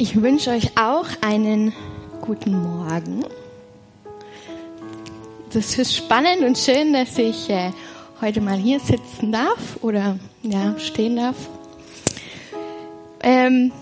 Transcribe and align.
Ich 0.00 0.22
wünsche 0.22 0.48
euch 0.48 0.78
auch 0.78 1.04
einen 1.20 1.74
guten 2.22 2.62
Morgen. 2.62 3.22
Das 5.52 5.76
ist 5.76 5.94
spannend 5.94 6.40
und 6.40 6.56
schön, 6.56 6.94
dass 6.94 7.18
ich 7.18 7.50
äh, 7.50 7.70
heute 8.22 8.40
mal 8.40 8.56
hier 8.56 8.80
sitzen 8.80 9.30
darf 9.30 9.76
oder 9.82 10.18
ja 10.40 10.74
stehen 10.78 11.16
darf. 11.16 11.36
Ähm, 13.22 13.72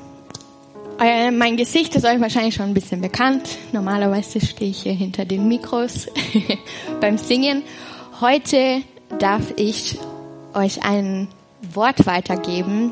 äh, 0.99 1.31
mein 1.31 1.57
Gesicht 1.57 1.95
ist 1.95 2.05
euch 2.05 2.21
wahrscheinlich 2.21 2.57
schon 2.57 2.67
ein 2.67 2.75
bisschen 2.75 3.01
bekannt. 3.01 3.57
Normalerweise 3.71 4.45
stehe 4.45 4.73
ich 4.73 4.83
hier 4.83 4.95
hinter 4.95 5.25
den 5.25 5.47
Mikros 5.47 6.09
beim 7.01 7.17
Singen. 7.17 7.63
Heute 8.21 8.83
darf 9.21 9.53
ich 9.55 10.01
euch 10.53 10.83
ein 10.83 11.29
Wort 11.75 12.07
weitergeben 12.07 12.91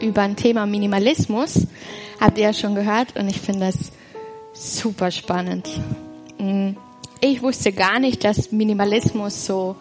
über 0.00 0.20
ein 0.20 0.36
Thema 0.36 0.66
Minimalismus. 0.66 1.66
Habt 2.20 2.38
ihr 2.38 2.44
ja 2.44 2.52
schon 2.52 2.74
gehört 2.74 3.16
und 3.16 3.28
ich 3.28 3.40
finde 3.40 3.66
das 3.66 3.92
super 4.52 5.10
spannend. 5.10 5.68
Mm. 6.38 6.70
Ich 7.20 7.42
wusste 7.42 7.72
gar 7.72 7.98
nicht, 7.98 8.24
dass 8.24 8.52
Minimalismus 8.52 9.46
so 9.46 9.76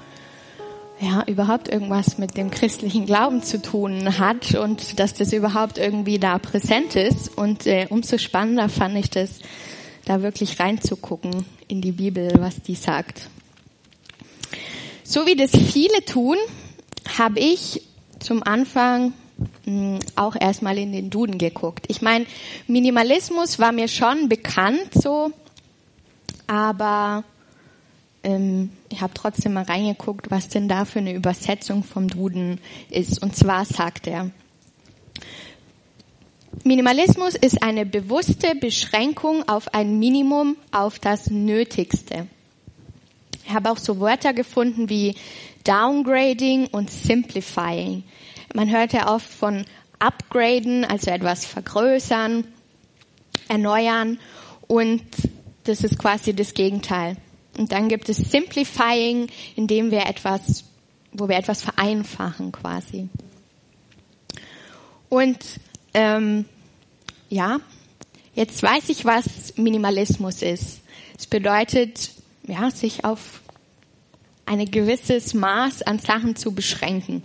ja, 0.99 1.23
überhaupt 1.27 1.67
irgendwas 1.67 2.17
mit 2.17 2.37
dem 2.37 2.49
christlichen 2.49 3.05
Glauben 3.05 3.43
zu 3.43 3.61
tun 3.61 4.17
hat 4.17 4.55
und 4.55 4.99
dass 4.99 5.13
das 5.13 5.33
überhaupt 5.33 5.77
irgendwie 5.77 6.17
da 6.17 6.39
präsent 6.39 6.95
ist. 6.95 7.37
Und 7.37 7.67
äh, 7.67 7.87
umso 7.89 8.17
spannender 8.17 8.69
fand 8.69 8.97
ich 8.97 9.09
das, 9.09 9.39
da 10.05 10.21
wirklich 10.21 10.59
reinzugucken 10.59 11.45
in 11.67 11.81
die 11.81 11.91
Bibel, 11.91 12.31
was 12.39 12.61
die 12.61 12.75
sagt. 12.75 13.29
So 15.03 15.25
wie 15.25 15.35
das 15.35 15.51
viele 15.51 16.05
tun, 16.05 16.37
habe 17.17 17.39
ich 17.39 17.81
zum 18.19 18.43
Anfang 18.43 19.13
auch 20.15 20.35
erstmal 20.39 20.77
in 20.77 20.91
den 20.91 21.09
Duden 21.09 21.37
geguckt. 21.37 21.85
Ich 21.89 22.01
meine, 22.01 22.25
Minimalismus 22.67 23.59
war 23.59 23.71
mir 23.71 23.87
schon 23.87 24.29
bekannt 24.29 24.89
so, 24.93 25.31
aber 26.47 27.23
ähm, 28.23 28.71
ich 28.89 29.01
habe 29.01 29.13
trotzdem 29.13 29.53
mal 29.53 29.63
reingeguckt, 29.63 30.31
was 30.31 30.49
denn 30.49 30.67
da 30.67 30.85
für 30.85 30.99
eine 30.99 31.13
Übersetzung 31.13 31.83
vom 31.83 32.07
Duden 32.07 32.59
ist. 32.89 33.21
Und 33.21 33.35
zwar 33.35 33.65
sagt 33.65 34.07
er, 34.07 34.31
Minimalismus 36.63 37.35
ist 37.35 37.61
eine 37.61 37.85
bewusste 37.85 38.55
Beschränkung 38.55 39.47
auf 39.47 39.73
ein 39.73 39.99
Minimum, 39.99 40.55
auf 40.71 40.99
das 40.99 41.29
Nötigste. 41.29 42.27
Ich 43.45 43.53
habe 43.53 43.69
auch 43.69 43.77
so 43.77 43.99
Wörter 43.99 44.33
gefunden 44.33 44.89
wie 44.89 45.15
Downgrading 45.63 46.67
und 46.67 46.89
Simplifying. 46.89 48.03
Man 48.55 48.71
hört 48.71 48.93
ja 48.93 49.13
oft 49.13 49.27
von 49.27 49.65
Upgraden, 49.99 50.85
also 50.85 51.11
etwas 51.11 51.43
vergrößern, 51.45 52.45
erneuern 53.49 54.17
und 54.67 55.01
das 55.65 55.83
ist 55.83 55.99
quasi 55.99 56.33
das 56.33 56.53
Gegenteil. 56.53 57.17
Und 57.57 57.73
dann 57.73 57.89
gibt 57.89 58.07
es 58.07 58.15
Simplifying, 58.15 59.27
indem 59.57 59.91
wir 59.91 60.05
etwas, 60.05 60.63
wo 61.11 61.27
wir 61.27 61.35
etwas 61.35 61.63
vereinfachen 61.63 62.53
quasi. 62.53 63.09
Und 65.09 65.37
ähm, 65.93 66.45
ja, 67.27 67.59
jetzt 68.35 68.63
weiß 68.63 68.87
ich, 68.87 69.03
was 69.03 69.57
Minimalismus 69.57 70.41
ist. 70.41 70.79
Es 71.17 71.27
bedeutet, 71.27 72.11
ja, 72.47 72.71
sich 72.71 73.03
auf 73.03 73.41
ein 74.45 74.63
gewisses 74.71 75.33
Maß 75.33 75.81
an 75.81 75.99
Sachen 75.99 76.37
zu 76.37 76.53
beschränken. 76.53 77.23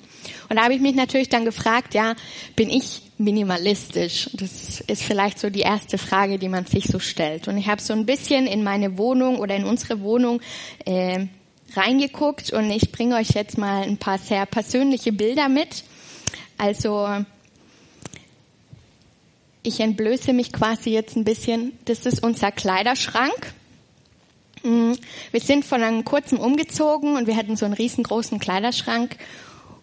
Und 0.51 0.57
da 0.57 0.65
habe 0.65 0.75
ich 0.75 0.81
mich 0.81 0.97
natürlich 0.97 1.29
dann 1.29 1.45
gefragt, 1.45 1.95
ja, 1.95 2.17
bin 2.57 2.71
ich 2.71 3.03
minimalistisch? 3.19 4.31
Das 4.33 4.81
ist 4.81 5.05
vielleicht 5.05 5.39
so 5.39 5.49
die 5.49 5.61
erste 5.61 5.97
Frage, 5.97 6.41
die 6.41 6.49
man 6.49 6.67
sich 6.67 6.87
so 6.87 6.99
stellt. 6.99 7.47
Und 7.47 7.57
ich 7.57 7.69
habe 7.69 7.81
so 7.81 7.93
ein 7.93 8.05
bisschen 8.05 8.49
in 8.49 8.65
meine 8.65 8.99
Wohnung 8.99 9.39
oder 9.39 9.55
in 9.55 9.63
unsere 9.63 10.01
Wohnung 10.01 10.41
äh, 10.87 11.27
reingeguckt 11.77 12.53
und 12.53 12.69
ich 12.73 12.91
bringe 12.91 13.15
euch 13.15 13.31
jetzt 13.31 13.59
mal 13.59 13.83
ein 13.85 13.97
paar 13.97 14.19
sehr 14.19 14.45
persönliche 14.45 15.13
Bilder 15.13 15.49
mit. 15.49 15.85
Also 16.59 17.25
ich 19.63 19.79
entblöße 19.79 20.33
mich 20.33 20.53
quasi 20.53 20.91
jetzt 20.91 21.15
ein 21.15 21.23
bisschen. 21.23 21.79
Das 21.85 22.07
ist 22.07 22.25
unser 22.25 22.51
Kleiderschrank. 22.51 23.55
Mm, 24.65 24.95
wir 25.31 25.41
sind 25.41 25.65
von 25.65 25.81
einem 25.81 26.05
kurzen 26.05 26.39
umgezogen 26.39 27.15
und 27.15 27.29
wir 27.29 27.37
hatten 27.37 27.57
so 27.57 27.67
einen 27.67 27.75
riesengroßen 27.75 28.41
Kleiderschrank 28.41 29.17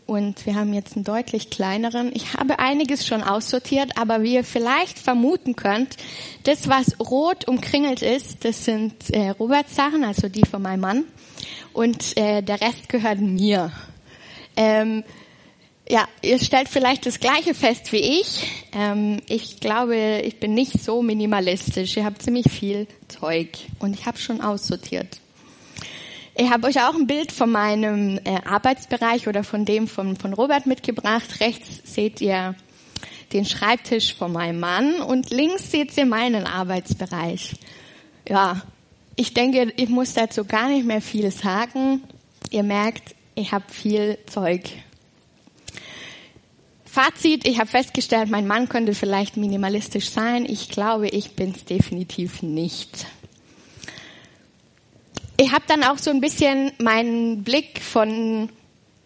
und 0.07 0.45
wir 0.45 0.55
haben 0.55 0.73
jetzt 0.73 0.95
einen 0.95 1.03
deutlich 1.05 1.49
kleineren. 1.49 2.11
Ich 2.13 2.33
habe 2.33 2.59
einiges 2.59 3.05
schon 3.05 3.21
aussortiert, 3.21 3.91
aber 3.97 4.23
wie 4.23 4.35
ihr 4.35 4.43
vielleicht 4.43 4.97
vermuten 4.97 5.55
könnt, 5.55 5.97
das, 6.43 6.67
was 6.67 6.99
rot 6.99 7.47
umkringelt 7.47 8.01
ist, 8.01 8.43
das 8.45 8.65
sind 8.65 8.93
äh, 9.11 9.29
Roberts 9.29 9.75
Sachen, 9.75 10.03
also 10.03 10.29
die 10.29 10.45
von 10.45 10.61
meinem 10.61 10.79
Mann 10.79 11.03
und 11.73 12.17
äh, 12.17 12.41
der 12.41 12.61
Rest 12.61 12.89
gehört 12.89 13.19
mir. 13.19 13.71
Ähm, 14.55 15.03
ja, 15.89 16.07
ihr 16.21 16.39
stellt 16.39 16.67
vielleicht 16.67 17.05
das 17.05 17.19
Gleiche 17.19 17.53
fest 17.53 17.91
wie 17.91 18.19
ich. 18.19 18.47
Ähm, 18.73 19.21
ich 19.27 19.59
glaube, 19.59 20.21
ich 20.23 20.39
bin 20.39 20.53
nicht 20.53 20.81
so 20.83 21.01
minimalistisch. 21.01 21.95
Ihr 21.95 22.05
habt 22.05 22.21
ziemlich 22.21 22.51
viel 22.51 22.87
Zeug 23.07 23.49
und 23.79 23.93
ich 23.93 24.05
habe 24.05 24.17
schon 24.17 24.41
aussortiert. 24.41 25.19
Ich 26.39 26.51
habe 26.51 26.67
euch 26.67 26.79
auch 26.79 26.93
ein 26.93 27.07
Bild 27.07 27.31
von 27.31 27.51
meinem 27.51 28.19
äh, 28.23 28.39
Arbeitsbereich 28.45 29.27
oder 29.27 29.43
von 29.43 29.65
dem 29.65 29.87
von, 29.87 30.15
von 30.15 30.33
Robert 30.33 30.67
mitgebracht. 30.67 31.39
Rechts 31.39 31.81
seht 31.83 32.21
ihr 32.21 32.53
den 33.33 33.43
Schreibtisch 33.43 34.13
von 34.13 34.31
meinem 34.31 34.59
Mann 34.59 35.01
und 35.01 35.31
links 35.31 35.71
seht 35.71 35.97
ihr 35.97 36.05
meinen 36.05 36.45
Arbeitsbereich. 36.45 37.55
Ja, 38.29 38.61
ich 39.15 39.33
denke, 39.33 39.73
ich 39.77 39.89
muss 39.89 40.13
dazu 40.13 40.45
gar 40.45 40.69
nicht 40.69 40.85
mehr 40.85 41.01
viel 41.01 41.31
sagen. 41.31 42.03
Ihr 42.51 42.61
merkt, 42.61 43.15
ich 43.33 43.51
habe 43.51 43.65
viel 43.69 44.19
Zeug 44.27 44.61
Fazit, 46.85 47.47
ich 47.47 47.59
habe 47.59 47.69
festgestellt, 47.69 48.29
mein 48.29 48.45
Mann 48.45 48.69
könnte 48.69 48.93
vielleicht 48.93 49.37
minimalistisch 49.37 50.09
sein. 50.09 50.45
Ich 50.45 50.69
glaube, 50.69 51.07
ich 51.07 51.31
bin 51.31 51.51
es 51.55 51.65
definitiv 51.65 52.43
nicht. 52.43 53.07
Ich 55.39 55.51
habe 55.51 55.63
dann 55.67 55.83
auch 55.83 55.99
so 55.99 56.09
ein 56.09 56.19
bisschen 56.19 56.71
meinen 56.79 57.43
Blick 57.43 57.79
von 57.81 58.49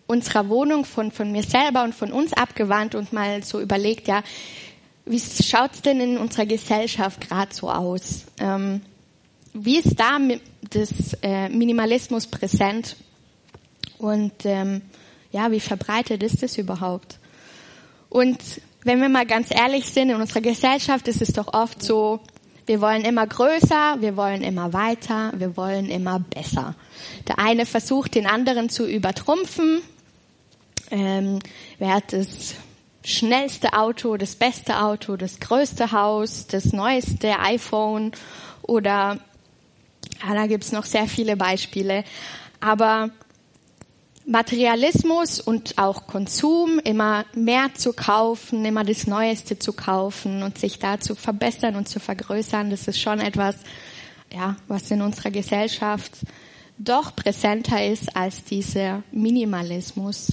unserer 0.07 0.47
Wohnung, 0.47 0.85
von, 0.85 1.11
von 1.11 1.31
mir 1.31 1.43
selber 1.43 1.83
und 1.83 1.93
von 1.93 2.11
uns 2.13 2.31
abgewandt 2.31 2.95
und 2.95 3.11
mal 3.11 3.43
so 3.43 3.59
überlegt, 3.59 4.07
ja, 4.07 4.23
wie 5.05 5.19
schaut's 5.19 5.81
denn 5.81 5.99
in 5.99 6.17
unserer 6.17 6.45
Gesellschaft 6.45 7.27
gerade 7.27 7.53
so 7.53 7.69
aus? 7.69 8.25
Ähm, 8.39 8.81
wie 9.53 9.79
ist 9.79 9.99
da 9.99 10.19
das 10.69 11.17
äh, 11.21 11.49
Minimalismus 11.49 12.27
präsent? 12.27 12.95
Und 13.97 14.45
ähm, 14.45 14.81
ja, 15.31 15.51
wie 15.51 15.59
verbreitet 15.59 16.23
ist 16.23 16.43
es 16.43 16.57
überhaupt? 16.57 17.19
Und 18.09 18.39
wenn 18.83 19.01
wir 19.01 19.09
mal 19.09 19.25
ganz 19.25 19.51
ehrlich 19.51 19.85
sind, 19.85 20.09
in 20.09 20.15
unserer 20.15 20.41
Gesellschaft 20.41 21.07
ist 21.07 21.21
es 21.21 21.33
doch 21.33 21.53
oft 21.53 21.83
so, 21.83 22.19
wir 22.71 22.79
wollen 22.79 23.03
immer 23.03 23.27
größer, 23.27 23.97
wir 23.99 24.15
wollen 24.15 24.43
immer 24.43 24.71
weiter, 24.71 25.33
wir 25.35 25.57
wollen 25.57 25.89
immer 25.89 26.19
besser. 26.19 26.73
Der 27.27 27.37
eine 27.37 27.65
versucht, 27.65 28.15
den 28.15 28.25
anderen 28.25 28.69
zu 28.69 28.87
übertrumpfen. 28.87 29.81
Ähm, 30.89 31.39
wer 31.79 31.95
hat 31.95 32.13
das 32.13 32.55
schnellste 33.03 33.73
Auto, 33.73 34.15
das 34.15 34.35
beste 34.35 34.79
Auto, 34.79 35.17
das 35.17 35.41
größte 35.41 35.91
Haus, 35.91 36.47
das 36.47 36.71
neueste 36.71 37.39
iPhone 37.39 38.13
oder 38.61 39.19
ja, 40.25 40.33
da 40.33 40.47
gibt's 40.47 40.71
noch 40.71 40.85
sehr 40.85 41.07
viele 41.07 41.35
Beispiele. 41.35 42.05
Aber 42.61 43.09
Materialismus 44.31 45.41
und 45.41 45.77
auch 45.77 46.07
Konsum, 46.07 46.79
immer 46.79 47.25
mehr 47.35 47.73
zu 47.75 47.91
kaufen, 47.91 48.63
immer 48.63 48.85
das 48.85 49.05
Neueste 49.05 49.59
zu 49.59 49.73
kaufen 49.73 50.41
und 50.41 50.57
sich 50.57 50.79
da 50.79 51.01
zu 51.01 51.15
verbessern 51.15 51.75
und 51.75 51.89
zu 51.89 51.99
vergrößern, 51.99 52.69
das 52.69 52.87
ist 52.87 52.99
schon 52.99 53.19
etwas, 53.19 53.57
ja, 54.33 54.55
was 54.69 54.89
in 54.89 55.01
unserer 55.01 55.31
Gesellschaft 55.31 56.13
doch 56.77 57.13
präsenter 57.13 57.85
ist 57.85 58.15
als 58.15 58.43
dieser 58.45 59.03
Minimalismus, 59.11 60.31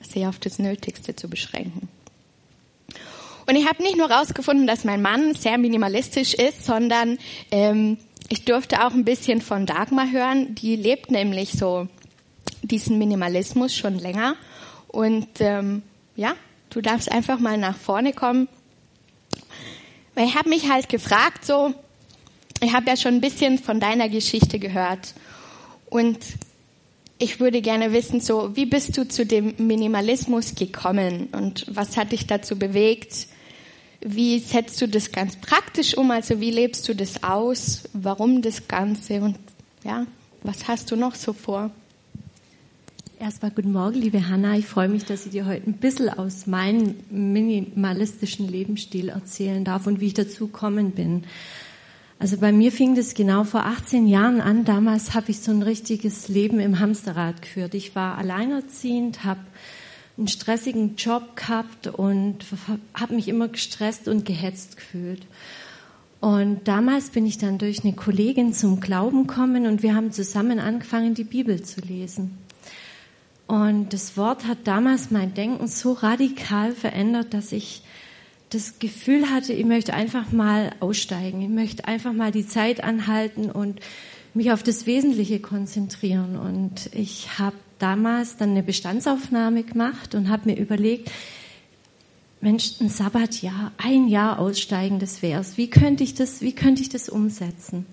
sich 0.00 0.26
auf 0.26 0.38
das 0.38 0.60
Nötigste 0.60 1.16
zu 1.16 1.28
beschränken. 1.28 1.88
Und 3.46 3.56
ich 3.56 3.68
habe 3.68 3.82
nicht 3.82 3.96
nur 3.96 4.08
herausgefunden, 4.08 4.68
dass 4.68 4.84
mein 4.84 5.02
Mann 5.02 5.34
sehr 5.34 5.58
minimalistisch 5.58 6.34
ist, 6.34 6.64
sondern 6.64 7.18
ähm, 7.50 7.98
ich 8.28 8.44
durfte 8.44 8.86
auch 8.86 8.92
ein 8.92 9.04
bisschen 9.04 9.40
von 9.40 9.66
Dagmar 9.66 10.08
hören. 10.12 10.54
Die 10.54 10.76
lebt 10.76 11.10
nämlich 11.10 11.52
so 11.52 11.88
diesen 12.70 12.98
Minimalismus 12.98 13.74
schon 13.74 13.98
länger. 13.98 14.36
Und 14.88 15.28
ähm, 15.40 15.82
ja, 16.16 16.34
du 16.70 16.80
darfst 16.80 17.10
einfach 17.10 17.38
mal 17.38 17.58
nach 17.58 17.76
vorne 17.76 18.12
kommen. 18.12 18.48
Weil 20.14 20.26
ich 20.26 20.34
habe 20.34 20.48
mich 20.48 20.70
halt 20.70 20.88
gefragt, 20.88 21.44
so, 21.44 21.74
ich 22.60 22.72
habe 22.72 22.86
ja 22.86 22.96
schon 22.96 23.14
ein 23.14 23.20
bisschen 23.20 23.58
von 23.58 23.80
deiner 23.80 24.08
Geschichte 24.08 24.58
gehört. 24.58 25.14
Und 25.88 26.18
ich 27.18 27.38
würde 27.38 27.60
gerne 27.60 27.92
wissen, 27.92 28.20
so, 28.20 28.56
wie 28.56 28.66
bist 28.66 28.96
du 28.96 29.06
zu 29.06 29.26
dem 29.26 29.54
Minimalismus 29.58 30.54
gekommen 30.54 31.28
und 31.32 31.66
was 31.68 31.98
hat 31.98 32.12
dich 32.12 32.26
dazu 32.26 32.58
bewegt, 32.58 33.26
wie 34.00 34.38
setzt 34.38 34.80
du 34.80 34.88
das 34.88 35.12
ganz 35.12 35.36
praktisch 35.36 35.94
um? 35.96 36.10
Also 36.10 36.40
wie 36.40 36.50
lebst 36.50 36.88
du 36.88 36.94
das 36.94 37.22
aus? 37.22 37.82
Warum 37.92 38.40
das 38.40 38.66
Ganze? 38.66 39.20
Und 39.20 39.36
ja, 39.84 40.06
was 40.42 40.68
hast 40.68 40.90
du 40.90 40.96
noch 40.96 41.14
so 41.14 41.34
vor? 41.34 41.70
Erstmal 43.20 43.50
guten 43.50 43.72
Morgen, 43.72 44.00
liebe 44.00 44.30
Hanna. 44.30 44.56
Ich 44.56 44.64
freue 44.64 44.88
mich, 44.88 45.04
dass 45.04 45.26
ich 45.26 45.32
dir 45.32 45.44
heute 45.44 45.66
ein 45.66 45.74
bisschen 45.74 46.08
aus 46.08 46.46
meinem 46.46 46.94
minimalistischen 47.10 48.48
Lebensstil 48.48 49.10
erzählen 49.10 49.62
darf 49.62 49.86
und 49.86 50.00
wie 50.00 50.06
ich 50.06 50.14
dazu 50.14 50.46
gekommen 50.46 50.92
bin. 50.92 51.24
Also 52.18 52.38
bei 52.38 52.50
mir 52.50 52.72
fing 52.72 52.94
das 52.94 53.12
genau 53.12 53.44
vor 53.44 53.66
18 53.66 54.06
Jahren 54.06 54.40
an. 54.40 54.64
Damals 54.64 55.12
habe 55.12 55.32
ich 55.32 55.40
so 55.40 55.52
ein 55.52 55.60
richtiges 55.60 56.28
Leben 56.28 56.60
im 56.60 56.80
Hamsterrad 56.80 57.42
geführt. 57.42 57.74
Ich 57.74 57.94
war 57.94 58.16
alleinerziehend, 58.16 59.22
habe 59.22 59.40
einen 60.16 60.28
stressigen 60.28 60.96
Job 60.96 61.36
gehabt 61.36 61.88
und 61.88 62.46
habe 62.94 63.14
mich 63.14 63.28
immer 63.28 63.48
gestresst 63.48 64.08
und 64.08 64.24
gehetzt 64.24 64.78
gefühlt. 64.78 65.26
Und 66.20 66.66
damals 66.66 67.10
bin 67.10 67.26
ich 67.26 67.36
dann 67.36 67.58
durch 67.58 67.84
eine 67.84 67.92
Kollegin 67.92 68.54
zum 68.54 68.80
Glauben 68.80 69.26
gekommen 69.26 69.66
und 69.66 69.82
wir 69.82 69.94
haben 69.94 70.10
zusammen 70.10 70.58
angefangen, 70.58 71.12
die 71.12 71.24
Bibel 71.24 71.60
zu 71.62 71.82
lesen. 71.82 72.38
Und 73.50 73.92
das 73.92 74.16
Wort 74.16 74.46
hat 74.46 74.58
damals 74.62 75.10
mein 75.10 75.34
Denken 75.34 75.66
so 75.66 75.90
radikal 75.90 76.70
verändert, 76.70 77.34
dass 77.34 77.50
ich 77.50 77.82
das 78.50 78.78
Gefühl 78.78 79.28
hatte, 79.28 79.52
ich 79.52 79.64
möchte 79.64 79.92
einfach 79.92 80.30
mal 80.30 80.70
aussteigen. 80.78 81.42
Ich 81.42 81.48
möchte 81.48 81.88
einfach 81.88 82.12
mal 82.12 82.30
die 82.30 82.46
Zeit 82.46 82.84
anhalten 82.84 83.50
und 83.50 83.80
mich 84.34 84.52
auf 84.52 84.62
das 84.62 84.86
Wesentliche 84.86 85.40
konzentrieren. 85.40 86.38
Und 86.38 86.94
ich 86.94 87.40
habe 87.40 87.56
damals 87.80 88.36
dann 88.36 88.50
eine 88.50 88.62
Bestandsaufnahme 88.62 89.64
gemacht 89.64 90.14
und 90.14 90.28
habe 90.28 90.50
mir 90.50 90.56
überlegt, 90.56 91.10
Mensch, 92.40 92.80
ein 92.80 92.88
Sabbatjahr, 92.88 93.72
ein 93.78 94.06
Jahr 94.06 94.38
aussteigen, 94.38 95.00
das 95.00 95.22
wär's. 95.22 95.56
Wie 95.56 95.68
könnte 95.68 96.04
ich 96.04 96.14
das, 96.14 96.40
wie 96.40 96.54
könnte 96.54 96.82
ich 96.82 96.88
das 96.88 97.08
umsetzen? 97.08 97.84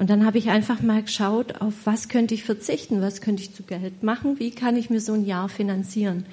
Und 0.00 0.08
dann 0.08 0.24
habe 0.24 0.38
ich 0.38 0.48
einfach 0.48 0.80
mal 0.80 1.02
geschaut, 1.02 1.60
auf 1.60 1.74
was 1.84 2.08
könnte 2.08 2.32
ich 2.32 2.42
verzichten, 2.42 3.02
was 3.02 3.20
könnte 3.20 3.42
ich 3.42 3.52
zu 3.52 3.64
Geld 3.64 4.02
machen, 4.02 4.38
wie 4.38 4.50
kann 4.50 4.74
ich 4.74 4.88
mir 4.88 4.98
so 4.98 5.12
ein 5.12 5.26
Jahr 5.26 5.50
finanzieren. 5.50 6.24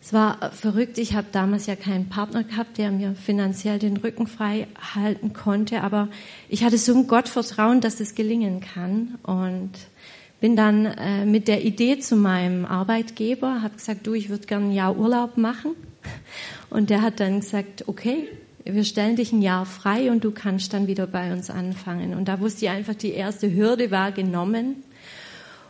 Es 0.00 0.12
war 0.12 0.50
verrückt, 0.50 0.98
ich 0.98 1.14
habe 1.14 1.28
damals 1.30 1.66
ja 1.66 1.76
keinen 1.76 2.08
Partner 2.08 2.42
gehabt, 2.42 2.78
der 2.78 2.90
mir 2.90 3.14
finanziell 3.14 3.78
den 3.78 3.98
Rücken 3.98 4.26
frei 4.26 4.66
halten 4.96 5.32
konnte, 5.32 5.82
aber 5.82 6.08
ich 6.48 6.64
hatte 6.64 6.76
so 6.76 6.92
ein 6.92 7.06
Gottvertrauen, 7.06 7.80
dass 7.80 8.00
es 8.00 8.16
gelingen 8.16 8.60
kann 8.60 9.16
und 9.22 9.70
bin 10.40 10.56
dann 10.56 10.86
äh, 10.86 11.24
mit 11.24 11.46
der 11.46 11.64
Idee 11.64 12.00
zu 12.00 12.16
meinem 12.16 12.64
Arbeitgeber, 12.64 13.62
habe 13.62 13.76
gesagt, 13.76 14.08
du, 14.08 14.14
ich 14.14 14.28
würde 14.28 14.48
gerne 14.48 14.66
ein 14.66 14.72
Jahr 14.72 14.96
Urlaub 14.96 15.36
machen 15.36 15.76
und 16.68 16.90
der 16.90 17.00
hat 17.02 17.20
dann 17.20 17.38
gesagt, 17.42 17.84
okay, 17.86 18.26
wir 18.64 18.84
stellen 18.84 19.16
dich 19.16 19.32
ein 19.32 19.42
Jahr 19.42 19.66
frei 19.66 20.10
und 20.10 20.24
du 20.24 20.30
kannst 20.30 20.72
dann 20.72 20.86
wieder 20.86 21.06
bei 21.06 21.32
uns 21.32 21.50
anfangen. 21.50 22.14
Und 22.14 22.28
da 22.28 22.40
wusste 22.40 22.66
ich 22.66 22.70
einfach, 22.70 22.94
die 22.94 23.12
erste 23.12 23.52
Hürde 23.52 23.90
war 23.90 24.12
genommen. 24.12 24.82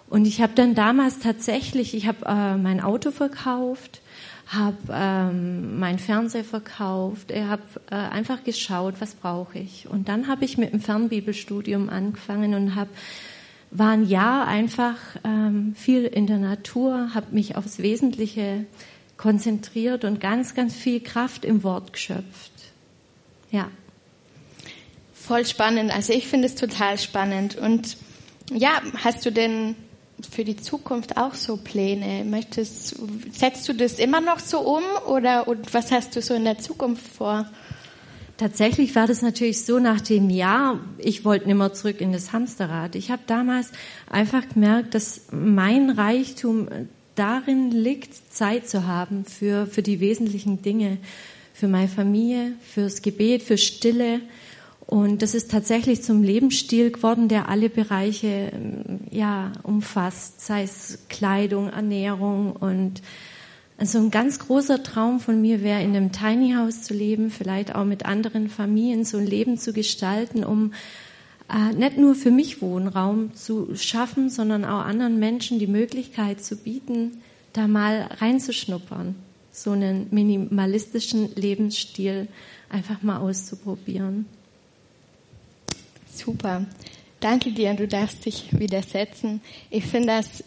Und 0.08 0.26
ich 0.26 0.42
habe 0.42 0.52
dann 0.54 0.74
damals 0.74 1.20
tatsächlich, 1.20 1.94
ich 1.94 2.06
habe 2.06 2.26
äh, 2.26 2.56
mein 2.56 2.80
Auto 2.82 3.10
verkauft, 3.10 4.02
habe 4.46 4.76
ähm, 4.90 5.78
mein 5.78 5.98
Fernseher 5.98 6.44
verkauft, 6.44 7.30
ich 7.30 7.42
habe 7.42 7.62
äh, 7.90 7.94
einfach 7.94 8.44
geschaut, 8.44 8.96
was 8.98 9.14
brauche 9.14 9.58
ich. 9.58 9.88
Und 9.88 10.08
dann 10.08 10.28
habe 10.28 10.44
ich 10.44 10.58
mit 10.58 10.72
dem 10.72 10.80
Fernbibelstudium 10.80 11.88
angefangen 11.88 12.54
und 12.54 12.74
habe 12.74 12.90
war 13.74 13.92
ein 13.92 14.06
Jahr 14.06 14.46
einfach 14.46 14.96
ähm, 15.24 15.74
viel 15.74 16.04
in 16.04 16.26
der 16.26 16.36
Natur, 16.36 17.14
habe 17.14 17.34
mich 17.34 17.56
aufs 17.56 17.78
Wesentliche 17.78 18.66
konzentriert 19.16 20.04
und 20.04 20.20
ganz, 20.20 20.54
ganz 20.54 20.74
viel 20.74 21.00
Kraft 21.00 21.46
im 21.46 21.62
Wort 21.62 21.94
geschöpft. 21.94 22.52
Ja. 23.52 23.70
Voll 25.14 25.46
spannend. 25.46 25.94
Also 25.94 26.12
ich 26.12 26.26
finde 26.26 26.46
es 26.46 26.56
total 26.56 26.98
spannend. 26.98 27.56
Und 27.56 27.96
ja, 28.50 28.82
hast 29.04 29.24
du 29.24 29.30
denn 29.30 29.76
für 30.28 30.44
die 30.44 30.56
Zukunft 30.56 31.16
auch 31.16 31.34
so 31.34 31.56
Pläne? 31.56 32.24
Möchtest, 32.24 32.96
setzt 33.32 33.68
du 33.68 33.72
das 33.72 33.98
immer 33.98 34.20
noch 34.20 34.40
so 34.40 34.60
um 34.60 34.82
oder 35.06 35.46
und 35.46 35.72
was 35.72 35.92
hast 35.92 36.16
du 36.16 36.22
so 36.22 36.34
in 36.34 36.44
der 36.44 36.58
Zukunft 36.58 37.06
vor? 37.06 37.46
Tatsächlich 38.36 38.96
war 38.96 39.06
das 39.06 39.22
natürlich 39.22 39.64
so 39.64 39.78
nach 39.78 40.00
dem 40.00 40.30
Jahr, 40.30 40.80
ich 40.98 41.24
wollte 41.24 41.46
nicht 41.46 41.56
mehr 41.56 41.72
zurück 41.74 42.00
in 42.00 42.12
das 42.12 42.32
Hamsterrad. 42.32 42.96
Ich 42.96 43.10
habe 43.10 43.22
damals 43.26 43.70
einfach 44.10 44.48
gemerkt, 44.48 44.94
dass 44.94 45.26
mein 45.30 45.90
Reichtum 45.90 46.68
darin 47.14 47.70
liegt, 47.70 48.14
Zeit 48.34 48.68
zu 48.68 48.86
haben 48.86 49.24
für, 49.24 49.66
für 49.66 49.82
die 49.82 50.00
wesentlichen 50.00 50.62
Dinge, 50.62 50.98
für 51.52 51.68
meine 51.68 51.88
Familie, 51.88 52.52
fürs 52.62 53.02
Gebet, 53.02 53.42
für 53.42 53.58
Stille, 53.58 54.20
und 54.92 55.22
das 55.22 55.34
ist 55.34 55.50
tatsächlich 55.50 56.02
zum 56.02 56.22
Lebensstil 56.22 56.90
geworden, 56.90 57.28
der 57.28 57.48
alle 57.48 57.70
Bereiche 57.70 58.50
ähm, 58.52 59.00
ja 59.10 59.52
umfasst, 59.62 60.44
sei 60.44 60.64
es 60.64 60.98
Kleidung, 61.08 61.70
Ernährung. 61.70 62.52
Und 62.52 63.00
also 63.78 63.96
ein 63.96 64.10
ganz 64.10 64.38
großer 64.38 64.82
Traum 64.82 65.18
von 65.18 65.40
mir 65.40 65.62
wäre, 65.62 65.82
in 65.82 65.96
einem 65.96 66.12
Tiny 66.12 66.52
House 66.52 66.82
zu 66.82 66.92
leben, 66.92 67.30
vielleicht 67.30 67.74
auch 67.74 67.86
mit 67.86 68.04
anderen 68.04 68.50
Familien 68.50 69.06
so 69.06 69.16
ein 69.16 69.26
Leben 69.26 69.56
zu 69.56 69.72
gestalten, 69.72 70.44
um 70.44 70.74
äh, 71.50 71.74
nicht 71.74 71.96
nur 71.96 72.14
für 72.14 72.30
mich 72.30 72.60
Wohnraum 72.60 73.34
zu 73.34 73.74
schaffen, 73.76 74.28
sondern 74.28 74.66
auch 74.66 74.84
anderen 74.84 75.18
Menschen 75.18 75.58
die 75.58 75.66
Möglichkeit 75.66 76.44
zu 76.44 76.56
bieten, 76.56 77.22
da 77.54 77.66
mal 77.66 78.10
reinzuschnuppern, 78.18 79.14
so 79.52 79.72
einen 79.72 80.08
minimalistischen 80.10 81.34
Lebensstil 81.36 82.28
einfach 82.70 83.02
mal 83.02 83.18
auszuprobieren. 83.18 84.26
Super. 86.12 86.66
Danke 87.20 87.52
dir, 87.52 87.74
du 87.74 87.86
darfst 87.86 88.24
dich 88.26 88.58
widersetzen. 88.58 89.40
Ich 89.70 89.84
finde 89.84 90.08
das 90.08 90.42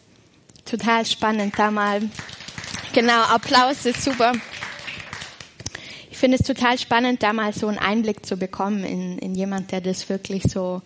total 0.65 1.05
spannend, 1.05 1.53
da 1.57 1.71
mal, 1.71 2.01
genau, 2.93 3.21
Applaus 3.21 3.85
ist 3.85 4.03
super. 4.03 4.33
Ich 6.11 6.17
finde 6.17 6.37
es 6.39 6.45
total 6.45 6.79
spannend, 6.79 7.23
da 7.23 7.33
mal 7.33 7.53
so 7.53 7.67
einen 7.67 7.77
Einblick 7.77 8.25
zu 8.25 8.37
bekommen 8.37 8.83
in, 8.83 9.19
in 9.19 9.35
jemand, 9.35 9.71
der 9.71 9.81
das 9.81 10.09
wirklich 10.09 10.43
so, 10.43 10.81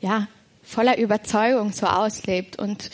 ja, 0.00 0.28
voller 0.62 0.98
Überzeugung 0.98 1.72
so 1.72 1.86
auslebt. 1.86 2.58
Und 2.58 2.90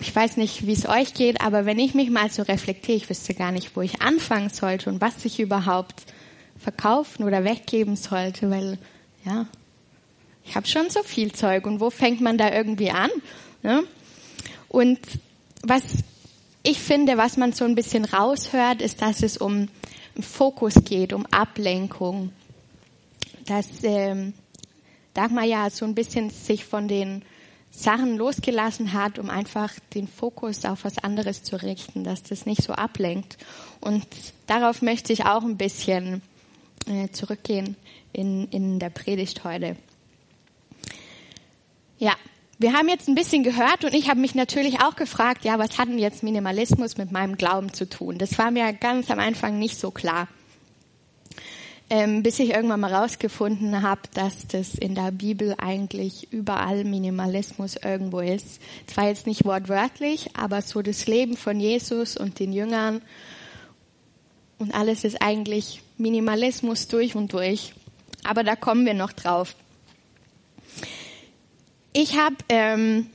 ich 0.00 0.14
weiß 0.14 0.36
nicht, 0.36 0.66
wie 0.66 0.72
es 0.72 0.88
euch 0.88 1.14
geht, 1.14 1.40
aber 1.40 1.66
wenn 1.66 1.78
ich 1.78 1.94
mich 1.94 2.10
mal 2.10 2.30
so 2.30 2.42
reflektiere, 2.42 2.96
ich 2.96 3.08
wüsste 3.08 3.34
gar 3.34 3.52
nicht, 3.52 3.76
wo 3.76 3.82
ich 3.82 4.00
anfangen 4.02 4.50
sollte 4.50 4.90
und 4.90 5.00
was 5.00 5.24
ich 5.24 5.40
überhaupt 5.40 6.04
verkaufen 6.58 7.24
oder 7.24 7.44
weggeben 7.44 7.96
sollte, 7.96 8.50
weil, 8.50 8.78
ja, 9.24 9.46
ich 10.44 10.56
habe 10.56 10.66
schon 10.66 10.90
so 10.90 11.02
viel 11.02 11.32
Zeug 11.32 11.66
und 11.66 11.80
wo 11.80 11.90
fängt 11.90 12.20
man 12.20 12.38
da 12.38 12.52
irgendwie 12.52 12.90
an? 12.90 13.10
Ne? 13.62 13.84
Und 14.68 14.98
was 15.62 15.82
ich 16.62 16.80
finde, 16.80 17.16
was 17.18 17.36
man 17.36 17.52
so 17.52 17.64
ein 17.64 17.74
bisschen 17.74 18.04
raushört, 18.04 18.80
ist, 18.80 19.02
dass 19.02 19.22
es 19.22 19.36
um 19.36 19.68
Fokus 20.20 20.74
geht, 20.84 21.12
um 21.12 21.26
Ablenkung. 21.26 22.32
Dass 23.46 23.66
ähm, 23.82 24.32
Dagmar 25.12 25.44
ja 25.44 25.68
so 25.70 25.84
ein 25.84 25.94
bisschen 25.94 26.30
sich 26.30 26.64
von 26.64 26.88
den 26.88 27.22
Sachen 27.76 28.16
losgelassen 28.16 28.92
hat, 28.92 29.18
um 29.18 29.30
einfach 29.30 29.72
den 29.94 30.06
Fokus 30.06 30.64
auf 30.64 30.84
was 30.84 30.98
anderes 30.98 31.42
zu 31.42 31.60
richten, 31.60 32.04
dass 32.04 32.22
das 32.22 32.46
nicht 32.46 32.62
so 32.62 32.72
ablenkt. 32.72 33.36
Und 33.80 34.06
darauf 34.46 34.80
möchte 34.80 35.12
ich 35.12 35.24
auch 35.24 35.42
ein 35.42 35.56
bisschen 35.56 36.22
äh, 36.86 37.08
zurückgehen 37.08 37.76
in, 38.12 38.48
in 38.50 38.78
der 38.78 38.90
Predigt 38.90 39.42
heute. 39.42 39.76
Ja, 41.98 42.14
wir 42.58 42.74
haben 42.74 42.88
jetzt 42.88 43.08
ein 43.08 43.16
bisschen 43.16 43.42
gehört 43.42 43.84
und 43.84 43.92
ich 43.92 44.08
habe 44.08 44.20
mich 44.20 44.36
natürlich 44.36 44.80
auch 44.80 44.94
gefragt, 44.94 45.44
ja, 45.44 45.58
was 45.58 45.76
hat 45.76 45.88
denn 45.88 45.98
jetzt 45.98 46.22
Minimalismus 46.22 46.96
mit 46.96 47.10
meinem 47.10 47.36
Glauben 47.36 47.72
zu 47.72 47.88
tun? 47.88 48.18
Das 48.18 48.38
war 48.38 48.52
mir 48.52 48.72
ganz 48.72 49.10
am 49.10 49.18
Anfang 49.18 49.58
nicht 49.58 49.80
so 49.80 49.90
klar. 49.90 50.28
Ähm, 51.90 52.22
bis 52.22 52.38
ich 52.38 52.50
irgendwann 52.54 52.80
mal 52.80 52.94
rausgefunden 52.94 53.82
habe, 53.82 54.00
dass 54.14 54.46
das 54.46 54.74
in 54.74 54.94
der 54.94 55.12
Bibel 55.12 55.54
eigentlich 55.58 56.32
überall 56.32 56.82
Minimalismus 56.84 57.76
irgendwo 57.76 58.20
ist. 58.20 58.60
Zwar 58.86 59.08
jetzt 59.08 59.26
nicht 59.26 59.44
wortwörtlich, 59.44 60.30
aber 60.34 60.62
so 60.62 60.80
das 60.80 61.06
Leben 61.06 61.36
von 61.36 61.60
Jesus 61.60 62.16
und 62.16 62.38
den 62.38 62.54
Jüngern 62.54 63.02
und 64.58 64.74
alles 64.74 65.04
ist 65.04 65.20
eigentlich 65.20 65.82
Minimalismus 65.98 66.88
durch 66.88 67.14
und 67.16 67.32
durch. 67.32 67.74
Aber 68.22 68.44
da 68.44 68.56
kommen 68.56 68.86
wir 68.86 68.94
noch 68.94 69.12
drauf. 69.12 69.54
Ich 71.92 72.16
habe 72.16 72.36
ähm, 72.48 73.08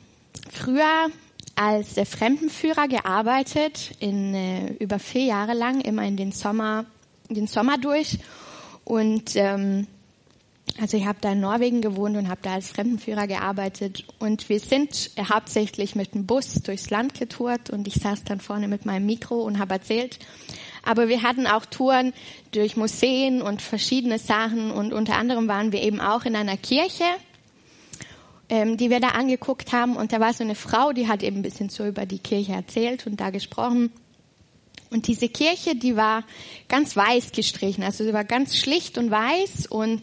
früher 0.52 1.08
als 1.56 1.98
äh, 1.98 2.06
Fremdenführer 2.06 2.88
gearbeitet, 2.88 3.92
in, 4.00 4.34
äh, 4.34 4.74
über 4.74 5.00
vier 5.00 5.24
Jahre 5.24 5.54
lang, 5.54 5.82
immer 5.82 6.04
in 6.04 6.16
den 6.16 6.32
Sommer, 6.32 6.86
den 7.30 7.48
Sommer 7.48 7.78
durch. 7.78 8.20
Und 8.90 9.36
ähm, 9.36 9.86
also 10.82 10.98
ich 10.98 11.06
habe 11.06 11.20
da 11.22 11.34
in 11.34 11.42
Norwegen 11.42 11.80
gewohnt 11.82 12.18
und 12.18 12.28
habe 12.28 12.42
da 12.42 12.54
als 12.54 12.72
Fremdenführer 12.72 13.28
gearbeitet. 13.28 14.04
Und 14.18 14.50
wir 14.50 14.60
sind 14.60 15.12
hauptsächlich 15.20 15.94
mit 15.94 16.16
dem 16.16 16.26
Bus 16.26 16.56
durchs 16.56 16.90
Land 16.90 17.14
getourt 17.14 17.70
und 17.70 17.88
ich 17.88 17.94
saß 17.94 18.24
dann 18.24 18.40
vorne 18.40 18.68
mit 18.68 18.88
meinem 18.88 19.06
Mikro 19.06 19.44
und 19.44 19.60
habe 19.60 19.76
erzählt. 19.76 20.18
Aber 20.82 21.08
wir 21.08 21.22
hatten 21.22 21.46
auch 21.46 21.68
Touren 21.68 22.14
durch 22.52 22.78
Museen 22.78 23.44
und 23.44 23.62
verschiedene 23.62 24.18
Sachen 24.18 24.72
und 24.72 24.92
unter 24.92 25.18
anderem 25.18 25.48
waren 25.48 25.72
wir 25.72 25.84
eben 25.84 26.02
auch 26.02 26.26
in 26.26 26.36
einer 26.36 26.58
Kirche, 26.58 27.04
ähm, 28.50 28.76
die 28.76 28.90
wir 28.90 29.00
da 29.00 29.10
angeguckt 29.10 29.72
haben 29.72 29.98
und 29.98 30.14
da 30.14 30.20
war 30.20 30.34
so 30.34 30.44
eine 30.44 30.56
Frau, 30.56 30.94
die 30.94 31.08
hat 31.08 31.22
eben 31.22 31.38
ein 31.38 31.44
bisschen 31.44 31.70
so 31.70 31.86
über 31.86 32.08
die 32.08 32.18
Kirche 32.18 32.54
erzählt 32.54 33.06
und 33.06 33.22
da 33.22 33.30
gesprochen. 33.30 33.92
Und 34.92 35.08
diese 35.08 35.30
Kirche, 35.30 35.76
die 35.76 35.96
war 35.96 36.24
ganz 36.68 36.96
weiß 36.96 37.32
gestrichen, 37.32 37.84
also 37.84 38.04
sie 38.04 38.14
war 38.14 38.24
ganz 38.24 38.58
schlicht 38.58 38.98
und 38.98 39.12
weiß 39.12 39.68
und 39.68 40.02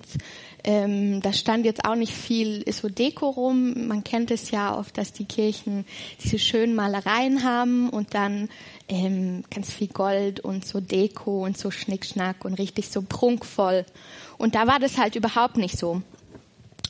ähm, 0.67 1.21
da 1.23 1.33
stand 1.33 1.65
jetzt 1.65 1.85
auch 1.85 1.95
nicht 1.95 2.13
viel 2.13 2.65
so 2.73 2.89
Deko 2.89 3.31
rum. 3.31 3.87
Man 3.87 4.03
kennt 4.03 4.33
es 4.33 4.51
ja 4.51 4.77
oft, 4.77 4.99
dass 4.99 5.13
die 5.13 5.25
Kirchen 5.25 5.85
diese 6.23 6.41
schönen 6.41 6.75
Malereien 6.75 7.45
haben 7.45 7.89
und 7.89 8.15
dann 8.15 8.49
ähm, 8.89 9.45
ganz 9.55 9.73
viel 9.73 9.87
Gold 9.87 10.41
und 10.41 10.67
so 10.67 10.81
Deko 10.81 11.45
und 11.45 11.57
so 11.57 11.71
Schnickschnack 11.71 12.45
und 12.45 12.55
richtig 12.55 12.89
so 12.89 13.03
prunkvoll. 13.03 13.87
Und 14.39 14.57
da 14.57 14.67
war 14.67 14.81
das 14.81 14.99
halt 14.99 15.15
überhaupt 15.15 15.57
nicht 15.57 15.79
so. 15.79 16.03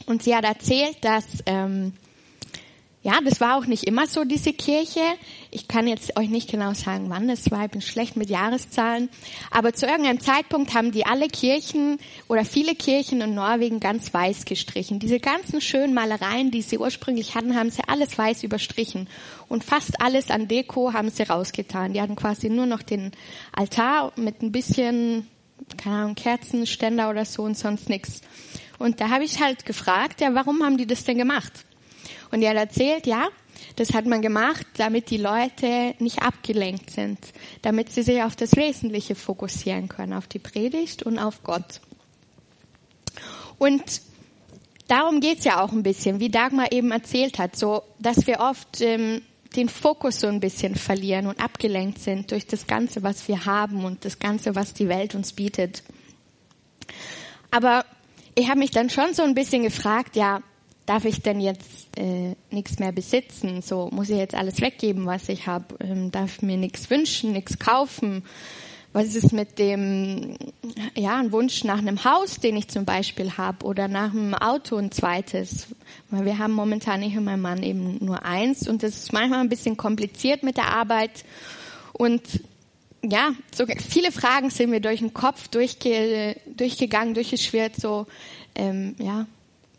Und 0.06 0.22
sie 0.22 0.34
hat 0.34 0.44
erzählt, 0.44 0.96
dass 1.02 1.26
ähm, 1.44 1.92
ja, 3.06 3.20
das 3.24 3.40
war 3.40 3.56
auch 3.56 3.66
nicht 3.66 3.84
immer 3.84 4.08
so, 4.08 4.24
diese 4.24 4.52
Kirche. 4.52 5.00
Ich 5.52 5.68
kann 5.68 5.86
jetzt 5.86 6.18
euch 6.18 6.28
nicht 6.28 6.50
genau 6.50 6.74
sagen, 6.74 7.08
wann 7.08 7.28
das 7.28 7.52
war. 7.52 7.64
Ich 7.64 7.70
bin 7.70 7.80
schlecht 7.80 8.16
mit 8.16 8.30
Jahreszahlen. 8.30 9.10
Aber 9.52 9.72
zu 9.72 9.86
irgendeinem 9.86 10.18
Zeitpunkt 10.18 10.74
haben 10.74 10.90
die 10.90 11.06
alle 11.06 11.28
Kirchen 11.28 11.98
oder 12.26 12.44
viele 12.44 12.74
Kirchen 12.74 13.20
in 13.20 13.36
Norwegen 13.36 13.78
ganz 13.78 14.12
weiß 14.12 14.44
gestrichen. 14.44 14.98
Diese 14.98 15.20
ganzen 15.20 15.60
schönen 15.60 15.94
Malereien, 15.94 16.50
die 16.50 16.62
sie 16.62 16.78
ursprünglich 16.78 17.36
hatten, 17.36 17.54
haben 17.54 17.70
sie 17.70 17.82
alles 17.86 18.18
weiß 18.18 18.42
überstrichen. 18.42 19.08
Und 19.46 19.62
fast 19.62 20.02
alles 20.02 20.32
an 20.32 20.48
Deko 20.48 20.92
haben 20.92 21.10
sie 21.10 21.22
rausgetan. 21.22 21.92
Die 21.92 22.00
hatten 22.00 22.16
quasi 22.16 22.48
nur 22.48 22.66
noch 22.66 22.82
den 22.82 23.12
Altar 23.52 24.14
mit 24.16 24.42
ein 24.42 24.50
bisschen, 24.50 25.28
keine 25.76 25.94
Ahnung, 25.94 26.14
Kerzenständer 26.16 27.08
oder 27.08 27.24
so 27.24 27.44
und 27.44 27.56
sonst 27.56 27.88
nichts. 27.88 28.20
Und 28.80 29.00
da 29.00 29.10
habe 29.10 29.22
ich 29.22 29.40
halt 29.40 29.64
gefragt, 29.64 30.20
ja, 30.20 30.34
warum 30.34 30.64
haben 30.64 30.76
die 30.76 30.88
das 30.88 31.04
denn 31.04 31.18
gemacht? 31.18 31.52
Und 32.30 32.42
er 32.42 32.54
erzählt, 32.54 33.06
ja, 33.06 33.28
das 33.76 33.94
hat 33.94 34.06
man 34.06 34.22
gemacht, 34.22 34.66
damit 34.76 35.10
die 35.10 35.16
Leute 35.16 35.94
nicht 35.98 36.22
abgelenkt 36.22 36.90
sind, 36.90 37.18
damit 37.62 37.90
sie 37.90 38.02
sich 38.02 38.22
auf 38.22 38.36
das 38.36 38.56
Wesentliche 38.56 39.14
fokussieren 39.14 39.88
können, 39.88 40.12
auf 40.12 40.26
die 40.26 40.38
Predigt 40.38 41.02
und 41.02 41.18
auf 41.18 41.42
Gott. 41.42 41.80
Und 43.58 43.82
darum 44.88 45.20
geht's 45.20 45.44
ja 45.44 45.62
auch 45.62 45.72
ein 45.72 45.82
bisschen, 45.82 46.20
wie 46.20 46.28
Dagmar 46.28 46.72
eben 46.72 46.90
erzählt 46.90 47.38
hat, 47.38 47.56
so, 47.56 47.82
dass 47.98 48.26
wir 48.26 48.40
oft 48.40 48.80
ähm, 48.80 49.22
den 49.54 49.68
Fokus 49.68 50.20
so 50.20 50.26
ein 50.26 50.40
bisschen 50.40 50.74
verlieren 50.74 51.26
und 51.26 51.40
abgelenkt 51.40 51.98
sind 51.98 52.30
durch 52.30 52.46
das 52.46 52.66
Ganze, 52.66 53.02
was 53.02 53.28
wir 53.28 53.46
haben 53.46 53.84
und 53.84 54.04
das 54.04 54.18
Ganze, 54.18 54.54
was 54.54 54.74
die 54.74 54.88
Welt 54.88 55.14
uns 55.14 55.32
bietet. 55.32 55.82
Aber 57.50 57.84
ich 58.34 58.48
habe 58.48 58.58
mich 58.58 58.70
dann 58.70 58.90
schon 58.90 59.14
so 59.14 59.22
ein 59.22 59.34
bisschen 59.34 59.62
gefragt, 59.62 60.14
ja, 60.14 60.42
darf 60.84 61.04
ich 61.04 61.22
denn 61.22 61.40
jetzt 61.40 61.85
äh, 61.96 62.34
nichts 62.50 62.78
mehr 62.78 62.92
besitzen? 62.92 63.62
So 63.62 63.88
muss 63.90 64.10
ich 64.10 64.16
jetzt 64.16 64.34
alles 64.34 64.60
weggeben, 64.60 65.06
was 65.06 65.28
ich 65.28 65.46
habe? 65.46 65.74
Ähm, 65.80 66.10
darf 66.10 66.42
mir 66.42 66.56
nichts 66.56 66.90
wünschen, 66.90 67.32
nichts 67.32 67.58
kaufen? 67.58 68.22
Was 68.92 69.14
ist 69.14 69.32
mit 69.32 69.58
dem, 69.58 70.38
ja, 70.94 71.18
ein 71.18 71.30
Wunsch 71.30 71.64
nach 71.64 71.78
einem 71.78 72.04
Haus, 72.04 72.40
den 72.40 72.56
ich 72.56 72.68
zum 72.68 72.86
Beispiel 72.86 73.32
habe, 73.36 73.66
oder 73.66 73.88
nach 73.88 74.12
einem 74.12 74.32
Auto 74.32 74.76
ein 74.76 74.90
zweites? 74.90 75.66
Weil 76.10 76.24
wir 76.24 76.38
haben 76.38 76.54
momentan, 76.54 77.02
ich 77.02 77.14
und 77.16 77.24
mein 77.24 77.40
Mann, 77.40 77.62
eben 77.62 78.02
nur 78.02 78.24
eins 78.24 78.66
und 78.66 78.82
das 78.82 78.96
ist 78.96 79.12
manchmal 79.12 79.40
ein 79.40 79.50
bisschen 79.50 79.76
kompliziert 79.76 80.42
mit 80.42 80.56
der 80.56 80.68
Arbeit 80.68 81.24
und 81.92 82.22
ja, 83.02 83.32
so 83.54 83.64
viele 83.66 84.12
Fragen 84.12 84.50
sind 84.50 84.70
mir 84.70 84.80
durch 84.80 85.00
den 85.00 85.14
Kopf 85.14 85.48
durchge, 85.48 86.36
durchgegangen, 86.46 87.14
durchgeschwirrt, 87.14 87.76
so, 87.76 88.06
ähm, 88.54 88.96
ja, 88.98 89.26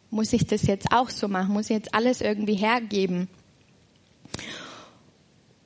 muss 0.09 0.33
ich 0.33 0.45
das 0.47 0.63
jetzt 0.63 0.91
auch 0.91 1.09
so 1.09 1.27
machen? 1.27 1.53
Muss 1.53 1.69
ich 1.69 1.75
jetzt 1.75 1.93
alles 1.93 2.21
irgendwie 2.21 2.55
hergeben? 2.55 3.27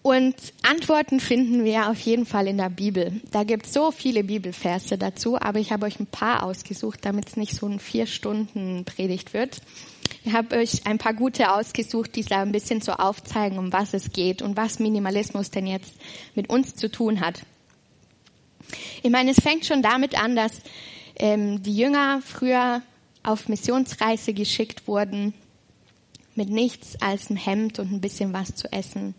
Und 0.04 0.36
Antworten 0.64 1.20
finden 1.20 1.64
wir 1.64 1.90
auf 1.90 2.00
jeden 2.00 2.26
Fall 2.26 2.48
in 2.48 2.58
der 2.58 2.70
Bibel. 2.70 3.22
Da 3.32 3.44
gibt 3.44 3.68
es 3.68 3.74
so 3.74 3.92
viele 3.92 4.24
Bibelverse 4.24 4.98
dazu, 4.98 5.40
aber 5.40 5.60
ich 5.60 5.72
habe 5.72 5.86
euch 5.86 6.00
ein 6.00 6.08
paar 6.08 6.44
ausgesucht, 6.44 7.02
damit 7.04 7.28
es 7.30 7.38
nicht 7.38 7.54
so 7.54 7.68
ein 7.68 7.80
vier 7.80 8.08
Stunden 8.08 8.84
Predigt 8.84 9.34
wird. 9.36 9.62
Ich 10.24 10.34
habe 10.34 10.58
euch 10.58 10.88
ein 10.88 10.98
paar 10.98 11.14
gute 11.14 11.54
ausgesucht, 11.54 12.16
die 12.16 12.26
ein 12.32 12.52
bisschen 12.52 12.82
so 12.82 12.94
aufzeigen, 12.94 13.60
um 13.60 13.72
was 13.72 13.94
es 13.94 14.12
geht 14.12 14.42
und 14.42 14.58
was 14.58 14.80
Minimalismus 14.80 15.52
denn 15.52 15.68
jetzt 15.68 15.94
mit 16.34 16.50
uns 16.50 16.76
zu 16.76 16.90
tun 16.90 17.22
hat. 17.22 17.42
Ich 19.04 19.12
meine, 19.12 19.32
es 19.32 19.40
fängt 19.40 19.66
schon 19.66 19.84
damit 19.84 20.22
an, 20.22 20.36
dass 20.36 20.62
ähm, 21.16 21.62
die 21.62 21.76
Jünger 21.76 22.22
früher 22.26 22.82
auf 23.24 23.48
Missionsreise 23.48 24.34
geschickt 24.34 24.88
wurden 24.88 25.34
mit 26.36 26.50
nichts 26.50 27.02
als 27.02 27.30
ein 27.30 27.36
Hemd 27.36 27.80
und 27.80 27.92
ein 27.92 28.02
bisschen 28.02 28.34
was 28.34 28.56
zu 28.56 28.72
essen. 28.72 29.16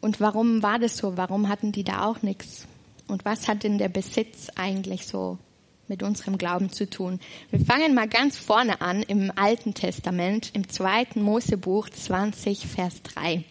Und 0.00 0.20
warum 0.20 0.62
war 0.62 0.78
das 0.78 0.96
so? 0.96 1.16
Warum 1.16 1.48
hatten 1.48 1.72
die 1.72 1.84
da 1.84 2.06
auch 2.06 2.22
nichts? 2.22 2.66
Und 3.06 3.24
was 3.24 3.46
hat 3.46 3.62
denn 3.62 3.78
der 3.78 3.88
Besitz 3.88 4.48
eigentlich 4.56 5.06
so 5.06 5.38
mit 5.86 6.02
unserem 6.02 6.38
Glauben 6.38 6.70
zu 6.70 6.88
tun? 6.88 7.20
Wir 7.50 7.64
fangen 7.64 7.94
mal 7.94 8.08
ganz 8.08 8.36
vorne 8.36 8.80
an 8.80 9.02
im 9.02 9.30
Alten 9.36 9.74
Testament, 9.74 10.50
im 10.54 10.68
zweiten 10.68 11.22
Mosebuch 11.22 11.88
20, 11.88 12.66
Vers 12.66 13.02
3. 13.02 13.44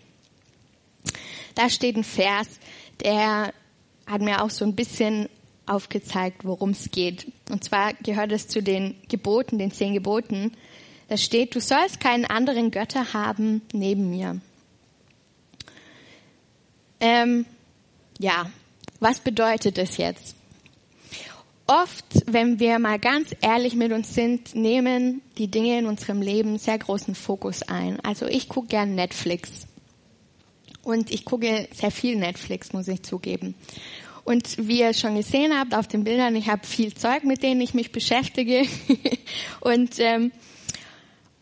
Da 1.56 1.70
steht 1.70 1.96
ein 1.96 2.04
Vers, 2.04 2.60
der 3.02 3.54
hat 4.06 4.22
mir 4.22 4.44
auch 4.44 4.50
so 4.50 4.66
ein 4.66 4.76
bisschen 4.76 5.30
aufgezeigt, 5.72 6.44
worum 6.44 6.72
es 6.72 6.92
geht. 6.92 7.32
Und 7.50 7.64
zwar 7.64 7.94
gehört 7.94 8.32
es 8.32 8.48
zu 8.48 8.62
den 8.62 8.96
Geboten, 9.08 9.58
den 9.58 9.72
zehn 9.72 9.94
Geboten. 9.94 10.52
Da 11.08 11.18
steht, 11.18 11.56
du 11.56 11.60
sollst 11.60 12.00
keinen 12.00 12.26
anderen 12.26 12.72
Götter 12.72 13.14
haben 13.14 13.62
neben 13.74 14.10
mir. 14.10 14.40
Ähm, 17.00 17.46
ja, 18.20 18.52
was 19.00 19.20
bedeutet 19.20 19.78
das 19.78 19.98
jetzt? 19.98 20.36
Oft, 21.68 22.06
wenn 22.26 22.60
wir 22.60 22.80
mal 22.80 23.00
ganz 23.00 23.36
ehrlich 23.42 23.76
mit 23.76 23.92
uns 23.94 24.14
sind, 24.14 24.56
nehmen 24.56 25.22
die 25.38 25.48
Dinge 25.48 25.80
in 25.80 25.86
unserem 25.86 26.22
Leben 26.22 26.60
sehr 26.60 26.78
großen 26.78 27.16
Fokus 27.16 27.64
ein. 27.64 28.00
Also 28.02 28.28
ich 28.28 28.50
gucke 28.50 28.68
gern 28.68 28.94
Netflix. 28.94 29.68
Und 30.84 31.12
ich 31.12 31.26
gucke 31.26 31.68
sehr 31.74 31.92
viel 31.92 32.16
Netflix, 32.16 32.74
muss 32.74 32.88
ich 32.88 33.04
zugeben. 33.04 33.56
Und 34.24 34.68
wie 34.68 34.80
ihr 34.82 34.94
schon 34.94 35.16
gesehen 35.16 35.58
habt 35.58 35.74
auf 35.74 35.88
den 35.88 36.04
Bildern, 36.04 36.36
ich 36.36 36.50
habe 36.50 36.66
viel 36.66 36.94
Zeug, 36.94 37.24
mit 37.24 37.44
denen 37.44 37.62
ich 37.62 37.74
mich 37.74 37.92
beschäftige. 37.92 38.64
und 39.62 40.00
ähm, 40.00 40.32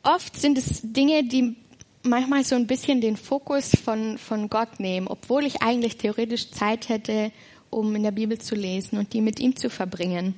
oft 0.03 0.39
sind 0.39 0.57
es 0.57 0.81
Dinge, 0.83 1.23
die 1.23 1.55
manchmal 2.03 2.43
so 2.43 2.55
ein 2.55 2.67
bisschen 2.67 3.01
den 3.01 3.17
Fokus 3.17 3.71
von, 3.83 4.17
von 4.17 4.49
Gott 4.49 4.79
nehmen, 4.79 5.07
obwohl 5.07 5.45
ich 5.45 5.61
eigentlich 5.61 5.97
theoretisch 5.97 6.51
Zeit 6.51 6.89
hätte, 6.89 7.31
um 7.69 7.95
in 7.95 8.03
der 8.03 8.11
Bibel 8.11 8.39
zu 8.39 8.55
lesen 8.55 8.97
und 8.97 9.13
die 9.13 9.21
mit 9.21 9.39
ihm 9.39 9.55
zu 9.55 9.69
verbringen. 9.69 10.35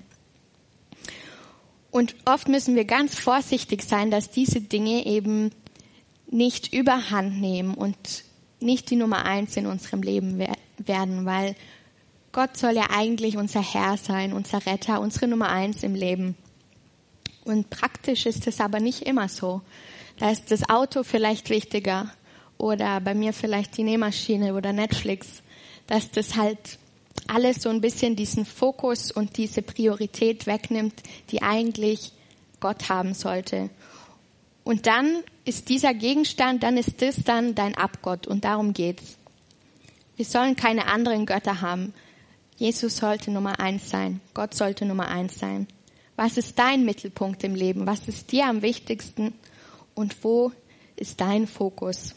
Und 1.91 2.15
oft 2.25 2.48
müssen 2.48 2.75
wir 2.75 2.86
ganz 2.86 3.19
vorsichtig 3.19 3.83
sein, 3.83 4.12
dass 4.12 4.31
diese 4.31 4.62
Dinge 4.62 5.05
eben 5.05 5.51
nicht 6.29 6.74
überhand 6.74 7.39
nehmen 7.39 7.75
und 7.75 8.24
nicht 8.62 8.89
die 8.89 8.95
Nummer 8.95 9.25
eins 9.25 9.57
in 9.57 9.65
unserem 9.65 10.01
Leben 10.01 10.39
werden, 10.77 11.25
weil 11.25 11.55
Gott 12.31 12.55
soll 12.55 12.75
ja 12.75 12.88
eigentlich 12.91 13.38
unser 13.38 13.61
Herr 13.61 13.97
sein, 13.97 14.33
unser 14.33 14.65
Retter, 14.65 15.01
unsere 15.01 15.27
Nummer 15.27 15.50
eins 15.50 15.83
im 15.83 15.95
Leben. 15.95 16.35
Und 17.43 17.69
praktisch 17.69 18.25
ist 18.25 18.47
es 18.47 18.61
aber 18.61 18.79
nicht 18.79 19.01
immer 19.01 19.27
so. 19.27 19.61
Da 20.17 20.29
ist 20.31 20.51
das 20.51 20.69
Auto 20.69 21.03
vielleicht 21.03 21.50
wichtiger 21.50 22.11
oder 22.57 23.01
bei 23.01 23.15
mir 23.15 23.33
vielleicht 23.33 23.75
die 23.77 23.83
Nähmaschine 23.83 24.53
oder 24.53 24.71
Netflix, 24.71 25.41
dass 25.88 26.11
das 26.11 26.35
halt 26.35 26.77
alles 27.27 27.61
so 27.61 27.69
ein 27.69 27.81
bisschen 27.81 28.15
diesen 28.15 28.45
Fokus 28.45 29.11
und 29.11 29.38
diese 29.38 29.61
Priorität 29.61 30.47
wegnimmt, 30.47 30.93
die 31.31 31.41
eigentlich 31.41 32.11
Gott 32.59 32.89
haben 32.89 33.13
sollte. 33.13 33.69
Und 34.63 34.85
dann 34.85 35.23
ist 35.43 35.69
dieser 35.69 35.93
Gegenstand, 35.93 36.63
dann 36.63 36.77
ist 36.77 37.01
das 37.01 37.15
dann 37.25 37.55
dein 37.55 37.75
Abgott 37.75 38.27
und 38.27 38.45
darum 38.45 38.73
geht's. 38.73 39.17
Wir 40.15 40.25
sollen 40.25 40.55
keine 40.55 40.85
anderen 40.85 41.25
Götter 41.25 41.61
haben. 41.61 41.93
Jesus 42.62 42.98
sollte 42.98 43.32
Nummer 43.32 43.60
eins 43.60 43.89
sein. 43.89 44.22
Gott 44.36 44.53
sollte 44.53 44.86
Nummer 44.86 45.08
eins 45.08 45.39
sein. 45.39 45.65
Was 46.15 46.38
ist 46.38 46.60
dein 46.60 46.86
Mittelpunkt 46.86 47.44
im 47.44 47.56
Leben? 47.56 47.88
Was 47.88 48.08
ist 48.08 48.32
dir 48.32 48.46
am 48.46 48.62
wichtigsten? 48.62 49.34
Und 49.96 50.24
wo 50.24 50.51
ist 50.96 51.22
dein 51.22 51.48
Fokus? 51.48 52.13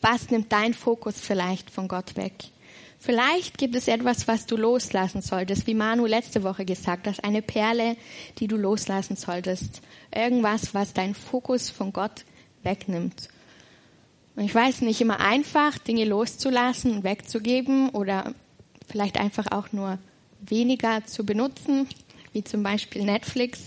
Was 0.00 0.30
nimmt 0.30 0.50
dein 0.50 0.74
Fokus 0.74 1.20
vielleicht 1.20 1.70
von 1.70 1.86
Gott 1.86 2.16
weg? 2.16 2.32
Vielleicht 2.98 3.56
gibt 3.56 3.76
es 3.76 3.86
etwas, 3.86 4.26
was 4.26 4.46
du 4.46 4.56
loslassen 4.56 5.22
solltest, 5.22 5.68
wie 5.68 5.74
Manu 5.74 6.06
letzte 6.06 6.42
Woche 6.42 6.64
gesagt 6.64 7.06
hat, 7.06 7.22
eine 7.22 7.40
Perle, 7.40 7.96
die 8.38 8.48
du 8.48 8.56
loslassen 8.56 9.14
solltest. 9.14 9.80
Irgendwas, 10.12 10.74
was 10.74 10.92
deinen 10.92 11.14
Fokus 11.14 11.70
von 11.70 11.92
Gott 11.92 12.24
wegnimmt. 12.64 13.28
Und 14.34 14.42
ich 14.42 14.54
weiß 14.56 14.80
nicht 14.80 15.00
immer 15.00 15.20
einfach, 15.20 15.78
Dinge 15.78 16.04
loszulassen 16.04 16.90
und 16.90 17.04
wegzugeben 17.04 17.90
oder 17.90 18.34
vielleicht 18.90 19.18
einfach 19.18 19.52
auch 19.52 19.72
nur 19.72 19.98
weniger 20.40 21.04
zu 21.06 21.24
benutzen, 21.24 21.88
wie 22.32 22.44
zum 22.44 22.62
Beispiel 22.62 23.04
Netflix. 23.04 23.60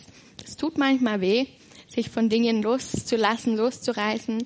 Es 0.43 0.57
tut 0.57 0.77
manchmal 0.77 1.21
weh, 1.21 1.45
sich 1.87 2.09
von 2.09 2.29
Dingen 2.29 2.61
loszulassen, 2.61 3.55
loszureißen, 3.55 4.45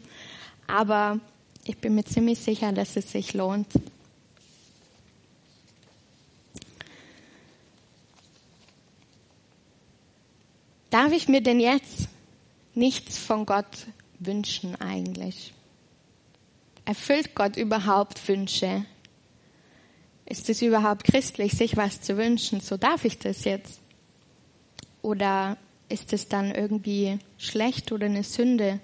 aber 0.67 1.19
ich 1.65 1.77
bin 1.77 1.95
mir 1.95 2.05
ziemlich 2.05 2.39
sicher, 2.39 2.71
dass 2.71 2.95
es 2.95 3.11
sich 3.11 3.33
lohnt. 3.33 3.67
Darf 10.89 11.11
ich 11.11 11.27
mir 11.27 11.41
denn 11.41 11.59
jetzt 11.59 12.07
nichts 12.73 13.17
von 13.17 13.45
Gott 13.45 13.87
wünschen 14.19 14.75
eigentlich? 14.79 15.53
Erfüllt 16.85 17.35
Gott 17.35 17.57
überhaupt 17.57 18.25
Wünsche? 18.27 18.85
Ist 20.29 20.49
es 20.49 20.61
überhaupt 20.61 21.05
christlich, 21.05 21.53
sich 21.53 21.77
was 21.77 22.01
zu 22.01 22.17
wünschen? 22.17 22.59
So 22.59 22.75
darf 22.75 23.05
ich 23.05 23.17
das 23.17 23.45
jetzt? 23.45 23.79
Oder 25.01 25.57
ist 25.87 26.11
es 26.11 26.27
dann 26.27 26.53
irgendwie 26.53 27.17
schlecht 27.37 27.93
oder 27.93 28.07
eine 28.07 28.23
Sünde? 28.23 28.81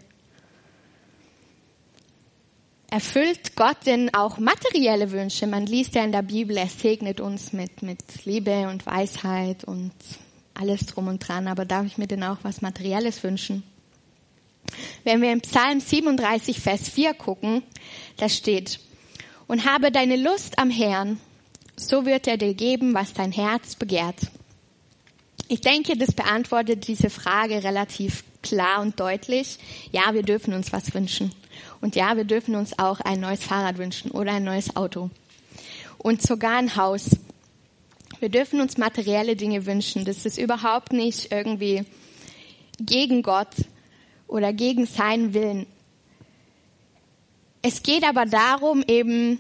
Erfüllt 2.90 3.58
Gott 3.58 3.78
denn 3.86 4.14
auch 4.14 4.38
materielle 4.38 5.12
Wünsche? 5.12 5.46
Man 5.46 5.66
liest 5.66 5.96
ja 5.96 6.06
in 6.06 6.14
der 6.14 6.22
Bibel, 6.22 6.56
er 6.56 6.68
segnet 6.68 7.20
uns 7.20 7.52
mit, 7.52 7.82
mit 7.82 8.24
Liebe 8.24 8.70
und 8.70 8.86
Weisheit 8.86 9.66
und 9.66 9.92
alles 10.54 10.86
drum 10.86 11.08
und 11.10 11.28
dran. 11.28 11.50
Aber 11.50 11.66
darf 11.66 11.86
ich 11.86 11.98
mir 11.98 12.08
denn 12.08 12.24
auch 12.24 12.38
was 12.44 12.62
Materielles 12.62 13.22
wünschen? 13.22 13.64
Wenn 15.04 15.22
wir 15.22 15.34
im 15.34 15.42
Psalm 15.42 15.82
37, 15.82 16.62
Vers 16.62 16.88
4 16.88 17.14
gucken, 17.16 17.64
da 18.16 18.30
steht, 18.30 18.80
und 19.48 19.66
habe 19.66 19.92
deine 19.92 20.16
Lust 20.16 20.58
am 20.58 20.70
Herrn, 20.70 21.20
so 21.76 22.06
wird 22.06 22.28
er 22.28 22.38
dir 22.38 22.54
geben, 22.54 22.94
was 22.94 23.14
dein 23.14 23.32
Herz 23.32 23.76
begehrt. 23.76 24.18
Ich 25.48 25.62
denke, 25.62 25.98
das 25.98 26.14
beantwortet 26.14 26.88
diese 26.88 27.10
Frage 27.10 27.64
relativ 27.64 28.24
klar 28.42 28.82
und 28.82 29.00
deutlich. 29.00 29.58
Ja, 29.92 30.14
wir 30.14 30.24
dürfen 30.24 30.54
uns 30.54 30.72
was 30.72 30.94
wünschen. 30.94 31.34
Und 31.82 31.96
ja, 31.96 32.16
wir 32.16 32.24
dürfen 32.24 32.56
uns 32.56 32.78
auch 32.80 33.00
ein 33.02 33.20
neues 33.20 33.44
Fahrrad 33.44 33.78
wünschen 33.78 34.12
oder 34.12 34.34
ein 34.34 34.44
neues 34.44 34.76
Auto. 34.76 35.10
Und 35.98 36.22
sogar 36.22 36.58
ein 36.58 36.76
Haus. 36.76 37.18
Wir 38.20 38.30
dürfen 38.30 38.62
uns 38.62 38.78
materielle 38.78 39.36
Dinge 39.36 39.66
wünschen. 39.66 40.06
Das 40.06 40.26
ist 40.26 40.38
überhaupt 40.38 40.94
nicht 40.94 41.32
irgendwie 41.32 41.84
gegen 42.80 43.22
Gott 43.22 43.54
oder 44.28 44.54
gegen 44.54 44.86
seinen 44.86 45.34
Willen. 45.34 45.68
Es 47.62 47.84
geht 47.84 48.04
aber 48.04 48.26
darum, 48.26 48.84
eben, 48.88 49.40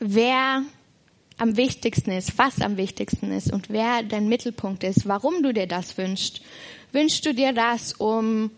wer 0.00 0.62
am 1.38 1.56
wichtigsten 1.56 2.10
ist, 2.10 2.36
was 2.36 2.60
am 2.60 2.76
wichtigsten 2.76 3.32
ist 3.32 3.52
und 3.52 3.70
wer 3.70 4.02
dein 4.02 4.28
Mittelpunkt 4.28 4.84
ist, 4.84 5.06
warum 5.06 5.42
du 5.42 5.54
dir 5.54 5.66
das 5.66 5.96
wünschst. 5.96 6.42
Wünschst 6.92 7.24
du 7.24 7.32
dir 7.32 7.52
das, 7.52 7.92
um 7.94 8.50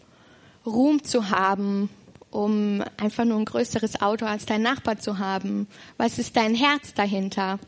Ruhm 0.65 1.05
zu 1.05 1.31
haben, 1.31 1.91
um 2.31 2.83
einfach 2.97 3.25
nur 3.25 3.39
ein 3.39 3.45
größeres 3.45 4.01
Auto 4.01 4.25
als 4.25 4.47
dein 4.47 4.63
Nachbar 4.63 4.99
zu 4.99 5.19
haben? 5.19 5.69
Was 5.97 6.19
ist 6.19 6.37
dein 6.37 6.55
Herz 6.55 6.95
dahinter? 6.95 7.59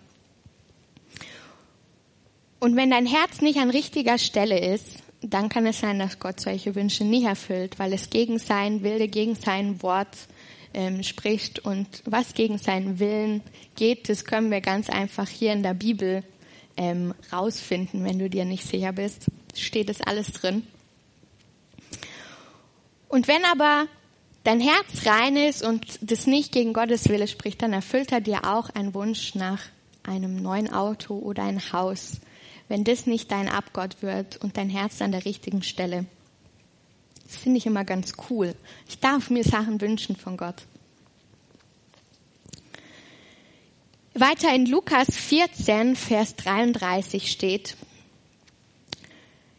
Und 2.59 2.77
wenn 2.77 2.91
dein 2.91 3.07
Herz 3.07 3.41
nicht 3.41 3.59
an 3.59 3.71
richtiger 3.71 4.19
Stelle 4.19 4.59
ist, 4.59 5.03
dann 5.21 5.49
kann 5.49 5.67
es 5.67 5.81
sein, 5.81 5.99
dass 5.99 6.19
Gott 6.19 6.41
solche 6.41 6.75
Wünsche 6.75 7.05
nicht 7.05 7.25
erfüllt, 7.25 7.79
weil 7.79 7.93
es 7.93 8.11
gegen 8.11 8.39
sein 8.39 8.83
Wilde, 8.83 9.09
gegen 9.09 9.35
sein 9.35 9.83
Wort 9.83 10.17
ähm, 10.75 11.03
spricht 11.03 11.61
und 11.61 11.87
was 12.05 12.35
gegen 12.35 12.59
seinen 12.59 12.99
Willen 12.99 13.43
geht, 13.77 14.09
das 14.09 14.25
können 14.25 14.51
wir 14.51 14.61
ganz 14.61 14.91
einfach 14.91 15.29
hier 15.29 15.53
in 15.53 15.63
der 15.63 15.75
Bibel 15.75 16.23
ähm, 16.77 17.15
rausfinden, 17.33 18.05
wenn 18.05 18.19
du 18.19 18.29
dir 18.29 18.45
nicht 18.45 18.67
sicher 18.67 18.93
bist. 18.93 19.27
Steht 19.57 19.89
es 19.89 20.01
alles 20.01 20.33
drin. 20.33 20.67
Und 23.09 23.29
wenn 23.29 23.45
aber 23.45 23.87
dein 24.43 24.61
Herz 24.61 25.07
rein 25.07 25.37
ist 25.37 25.63
und 25.65 25.99
das 26.03 26.27
nicht 26.27 26.53
gegen 26.53 26.73
Gottes 26.73 27.09
Wille 27.09 27.29
spricht, 27.29 27.63
dann 27.63 27.73
erfüllt 27.73 28.13
er 28.13 28.21
dir 28.21 28.45
auch 28.45 28.71
einen 28.71 28.95
Wunsch 28.95 29.35
nach 29.35 29.61
einem 30.03 30.37
neuen 30.37 30.73
Auto 30.73 31.17
oder 31.17 31.45
ein 31.45 31.73
Haus, 31.73 32.21
wenn 32.69 32.85
das 32.85 33.07
nicht 33.07 33.31
dein 33.31 33.49
Abgott 33.49 34.03
wird 34.03 34.37
und 34.43 34.57
dein 34.57 34.69
Herz 34.69 35.01
an 35.01 35.13
der 35.13 35.25
richtigen 35.25 35.63
Stelle. 35.63 36.07
Das 37.27 37.37
finde 37.37 37.59
ich 37.59 37.67
immer 37.67 37.85
ganz 37.85 38.13
cool. 38.31 38.55
Ich 38.89 38.99
darf 39.01 39.31
mir 39.31 39.45
Sachen 39.45 39.81
wünschen 39.81 40.17
von 40.17 40.37
Gott. 40.37 40.63
Weiter 44.15 44.55
in 44.55 44.67
Lukas 44.67 45.09
14, 45.17 45.97
Vers 45.97 46.37
33 46.37 47.31
steht, 47.31 47.77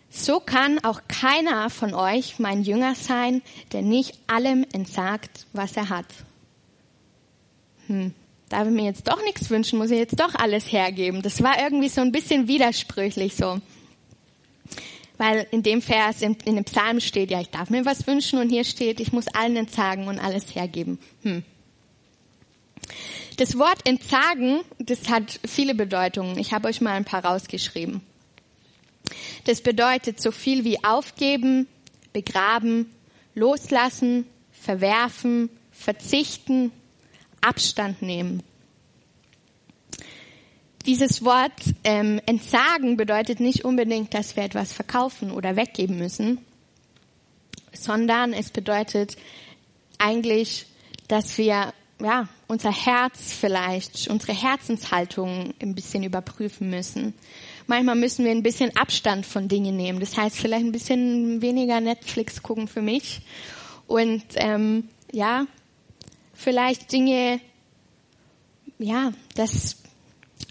so 0.10 0.40
kann 0.40 0.82
auch 0.82 1.02
keiner 1.10 1.70
von 1.70 1.94
euch 1.94 2.40
mein 2.40 2.64
Jünger 2.64 2.96
sein, 2.96 3.42
der 3.74 3.82
nicht 3.82 4.18
allem 4.28 4.66
entsagt, 4.72 5.46
was 5.52 5.76
er 5.76 5.90
hat. 5.90 6.06
Hm, 7.88 8.14
darf 8.48 8.66
ich 8.66 8.74
mir 8.74 8.86
jetzt 8.86 9.10
doch 9.10 9.22
nichts 9.24 9.50
wünschen, 9.50 9.78
muss 9.78 9.92
ich 9.92 9.98
jetzt 9.98 10.18
doch 10.18 10.34
alles 10.36 10.72
hergeben. 10.72 11.22
Das 11.22 11.44
war 11.44 11.62
irgendwie 11.62 11.90
so 11.90 12.00
ein 12.00 12.14
bisschen 12.14 12.48
widersprüchlich 12.48 13.36
so. 13.36 13.60
Weil 15.18 15.48
in 15.52 15.64
dem 15.64 15.82
Vers, 15.82 16.22
in, 16.22 16.36
in 16.46 16.56
dem 16.56 16.66
Psalm 16.66 17.00
steht, 17.00 17.32
ja, 17.32 17.40
ich 17.40 17.50
darf 17.50 17.70
mir 17.70 17.86
was 17.86 18.06
wünschen 18.06 18.40
und 18.40 18.50
hier 18.50 18.64
steht, 18.64 19.00
ich 19.00 19.14
muss 19.14 19.28
allen 19.28 19.56
entsagen 19.56 20.08
und 20.08 20.20
alles 20.20 20.54
hergeben. 20.56 21.00
Hm. 21.24 21.44
Das 23.38 23.58
Wort 23.58 23.86
entsagen, 23.86 24.62
das 24.80 25.10
hat 25.10 25.40
viele 25.46 25.76
Bedeutungen. 25.76 26.38
Ich 26.38 26.54
habe 26.54 26.68
euch 26.68 26.82
mal 26.82 26.94
ein 26.94 27.06
paar 27.06 27.26
rausgeschrieben. 27.26 28.02
Das 29.46 29.62
bedeutet 29.62 30.22
so 30.22 30.32
viel 30.32 30.64
wie 30.64 30.84
aufgeben, 30.84 31.68
begraben, 32.14 32.92
loslassen, 33.34 34.26
verwerfen, 34.52 35.50
verzichten, 35.72 36.72
Abstand 37.42 38.02
nehmen. 38.02 38.42
Dieses 40.86 41.26
Wort 41.26 41.52
ähm, 41.84 42.22
entsagen 42.28 42.96
bedeutet 42.96 43.40
nicht 43.40 43.66
unbedingt, 43.66 44.14
dass 44.14 44.36
wir 44.36 44.44
etwas 44.44 44.72
verkaufen 44.72 45.32
oder 45.32 45.56
weggeben 45.56 45.98
müssen, 45.98 46.40
sondern 47.74 48.34
es 48.34 48.52
bedeutet 48.52 49.18
eigentlich, 49.98 50.68
dass 51.08 51.38
wir 51.38 51.74
ja, 52.02 52.28
unser 52.48 52.72
Herz 52.72 53.34
vielleicht, 53.34 54.10
unsere 54.10 54.34
Herzenshaltung 54.34 55.54
ein 55.62 55.76
bisschen 55.76 56.04
überprüfen 56.04 56.70
müssen. 56.70 57.14
Manchmal 57.68 57.96
müssen 57.96 58.26
wir 58.26 58.32
ein 58.32 58.44
bisschen 58.44 58.76
Abstand 58.76 59.26
von 59.26 59.48
Dingen 59.48 59.76
nehmen. 59.76 60.00
Das 60.00 60.18
heißt 60.18 60.38
vielleicht 60.38 60.66
ein 60.66 60.72
bisschen 60.72 61.42
weniger 61.42 61.80
Netflix 61.80 62.44
gucken 62.44 62.68
für 62.68 62.82
mich 62.82 63.22
und 63.88 64.24
ähm, 64.36 64.90
ja, 65.12 65.48
vielleicht 66.34 66.92
Dinge, 66.92 67.40
ja, 68.78 69.14
das 69.36 69.78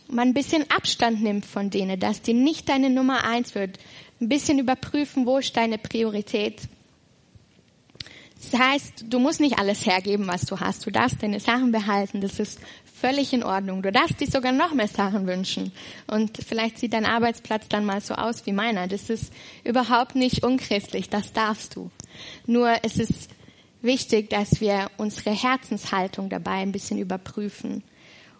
man 0.09 0.29
ein 0.29 0.35
bisschen 0.35 0.71
Abstand 0.71 1.23
nimmt 1.23 1.47
von 1.47 1.71
denen, 1.71 1.99
dass 1.99 2.23
die 2.23 2.35
nicht 2.35 2.69
deine 2.69 2.91
Nummer 2.91 3.25
eins 3.25 3.55
wird. 3.55 3.79
Ein 4.21 4.29
bisschen 4.29 4.59
überprüfen, 4.59 5.27
wo 5.27 5.39
ist 5.39 5.57
deine 5.57 5.79
Priorität. 5.79 6.63
Das 8.51 8.61
heißt, 8.61 9.05
du 9.09 9.19
musst 9.19 9.41
nicht 9.41 9.59
alles 9.59 9.87
hergeben, 9.87 10.27
was 10.27 10.43
du 10.43 10.61
hast. 10.61 10.87
Du 10.87 10.91
darfst 10.91 11.23
deine 11.23 11.41
Sachen 11.41 11.73
behalten. 11.73 12.21
Das 12.21 12.39
ist 12.39 12.61
völlig 12.85 13.33
in 13.33 13.43
Ordnung. 13.43 13.83
Du 13.83 13.91
darfst 13.91 14.21
dir 14.21 14.27
sogar 14.27 14.53
noch 14.53 14.75
mehr 14.75 14.89
Sachen 14.89 15.27
wünschen. 15.27 15.73
Und 16.07 16.39
vielleicht 16.47 16.79
sieht 16.79 16.93
dein 16.93 17.07
Arbeitsplatz 17.07 17.69
dann 17.69 17.85
mal 17.85 18.01
so 18.01 18.15
aus 18.15 18.47
wie 18.47 18.53
meiner. 18.53 18.87
Das 18.87 19.11
ist 19.11 19.33
überhaupt 19.65 20.15
nicht 20.15 20.45
unchristlich. 20.45 21.09
Das 21.09 21.33
darfst 21.33 21.77
du. 21.77 21.91
Nur 22.47 22.77
es 22.83 22.99
ist 22.99 23.31
wichtig, 23.83 24.31
dass 24.31 24.61
wir 24.61 24.91
unsere 24.97 25.31
Herzenshaltung 25.31 26.29
dabei 26.29 26.57
ein 26.57 26.73
bisschen 26.73 26.99
überprüfen. 26.99 27.83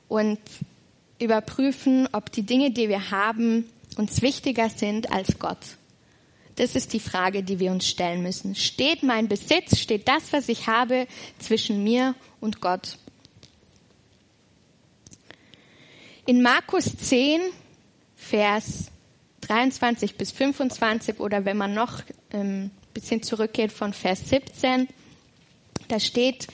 Und 0.09 0.39
überprüfen, 1.19 2.09
ob 2.13 2.33
die 2.33 2.43
Dinge, 2.43 2.71
die 2.71 2.89
wir 2.89 3.11
haben, 3.11 3.71
uns 3.97 4.23
wichtiger 4.23 4.69
sind 4.69 5.11
als 5.13 5.39
Gott. 5.39 5.59
Das 6.57 6.77
ist 6.77 6.93
die 6.93 7.01
Frage, 7.01 7.43
die 7.43 7.59
wir 7.59 7.73
uns 7.73 7.89
stellen 7.89 8.23
müssen. 8.23 8.55
Steht 8.55 9.03
mein 9.03 9.29
Besitz, 9.29 9.79
steht 9.79 10.07
das, 10.07 10.33
was 10.33 10.49
ich 10.49 10.69
habe, 10.69 11.07
zwischen 11.39 11.83
mir 11.83 12.15
und 12.41 12.61
Gott? 12.61 12.99
In 16.27 16.43
Markus 16.43 16.97
10, 16.97 17.41
Vers 18.15 18.91
23 19.43 20.17
bis 20.17 20.33
25 20.33 21.21
oder 21.21 21.45
wenn 21.45 21.57
man 21.57 21.75
noch 21.75 22.01
ein 22.33 22.41
ähm, 22.41 22.71
bisschen 22.95 23.23
zurückgeht 23.23 23.73
von 23.73 23.93
Vers 23.93 24.31
17, 24.31 24.89
da 25.89 26.01
steht, 26.01 26.47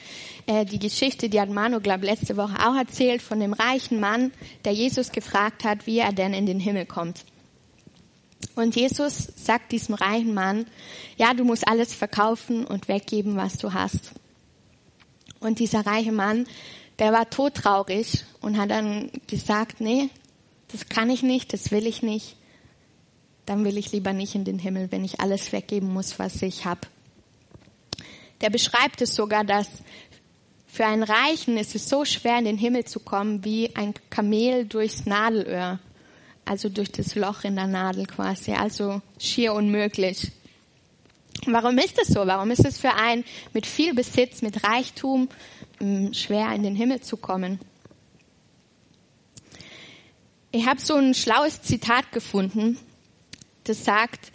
äh, 0.47 0.65
die 0.65 0.79
Geschichte, 0.79 1.29
die 1.29 1.41
hat 1.41 1.51
Manu, 1.51 1.81
glaube 1.81 2.07
letzte 2.07 2.37
Woche 2.37 2.67
auch 2.67 2.77
erzählt, 2.77 3.23
von 3.23 3.41
dem 3.41 3.53
reichen 3.53 4.01
Mann, 4.01 4.33
der 4.65 4.73
Jesus 4.73 5.13
gefragt 5.13 5.65
hat, 5.65 5.87
wie 5.87 5.99
er 5.99 6.13
denn 6.13 6.35
in 6.35 6.47
den 6.47 6.61
Himmel 6.61 6.87
kommt. 6.87 7.25
Und 8.55 8.75
Jesus 8.75 9.29
sagt 9.37 9.73
diesem 9.73 9.95
reichen 9.95 10.35
Mann, 10.35 10.67
ja, 11.17 11.35
du 11.35 11.45
musst 11.45 11.69
alles 11.69 11.95
verkaufen 11.95 12.65
und 12.65 12.89
weggeben, 12.89 13.37
was 13.37 13.59
du 13.59 13.73
hast. 13.73 14.13
Und 15.41 15.59
dieser 15.59 15.87
reiche 15.87 16.13
Mann, 16.13 16.47
der 16.99 17.13
war 17.13 17.31
todtraurig 17.31 18.25
und 18.41 18.59
hat 18.59 18.71
dann 18.71 19.11
gesagt, 19.27 19.81
nee, 19.81 20.09
das 20.69 20.89
kann 20.89 21.11
ich 21.11 21.23
nicht, 21.23 21.53
das 21.53 21.71
will 21.71 21.87
ich 21.87 22.03
nicht. 22.03 22.37
Dann 23.47 23.65
will 23.65 23.79
ich 23.79 23.93
lieber 23.93 24.13
nicht 24.13 24.35
in 24.35 24.45
den 24.45 24.59
Himmel, 24.59 24.93
wenn 24.93 25.05
ich 25.05 25.21
alles 25.21 25.53
weggeben 25.53 25.93
muss, 25.93 26.19
was 26.19 26.43
ich 26.43 26.67
habe. 26.67 26.83
Der 28.41 28.51
beschreibt 28.51 29.03
es 29.03 29.15
sogar, 29.15 29.45
dass 29.45 29.69
für 30.67 30.87
einen 30.87 31.03
Reichen 31.03 31.57
ist 31.57 31.75
es 31.75 31.89
so 31.89 32.05
schwer, 32.05 32.39
in 32.39 32.45
den 32.45 32.59
Himmel 32.59 32.85
zu 32.85 33.01
kommen, 33.01 33.45
wie 33.45 33.75
ein 33.75 33.93
Kamel 34.09 34.67
durchs 34.67 35.05
Nadelöhr. 35.05 35.81
Also 36.45 36.69
durch 36.69 36.91
das 36.91 37.15
Loch 37.15 37.45
in 37.45 37.57
der 37.57 37.67
Nadel 37.67 38.07
quasi. 38.07 38.53
Also 38.53 39.03
schier 39.19 39.53
unmöglich. 39.53 40.31
Warum 41.47 41.79
ist 41.79 41.99
es 42.01 42.09
so? 42.09 42.27
Warum 42.27 42.51
ist 42.51 42.65
es 42.65 42.79
für 42.79 42.95
einen 42.95 43.25
mit 43.53 43.67
viel 43.67 43.95
Besitz, 43.95 44.43
mit 44.43 44.65
Reichtum 44.65 45.29
mm, 45.81 46.13
schwer 46.13 46.53
in 46.55 46.63
den 46.63 46.77
Himmel 46.77 47.01
zu 47.01 47.17
kommen? 47.17 47.59
Ich 50.53 50.67
habe 50.67 50.81
so 50.81 50.97
ein 50.97 51.15
schlaues 51.15 51.63
Zitat 51.63 52.11
gefunden, 52.13 52.77
das 53.65 53.85
sagt, 53.85 54.33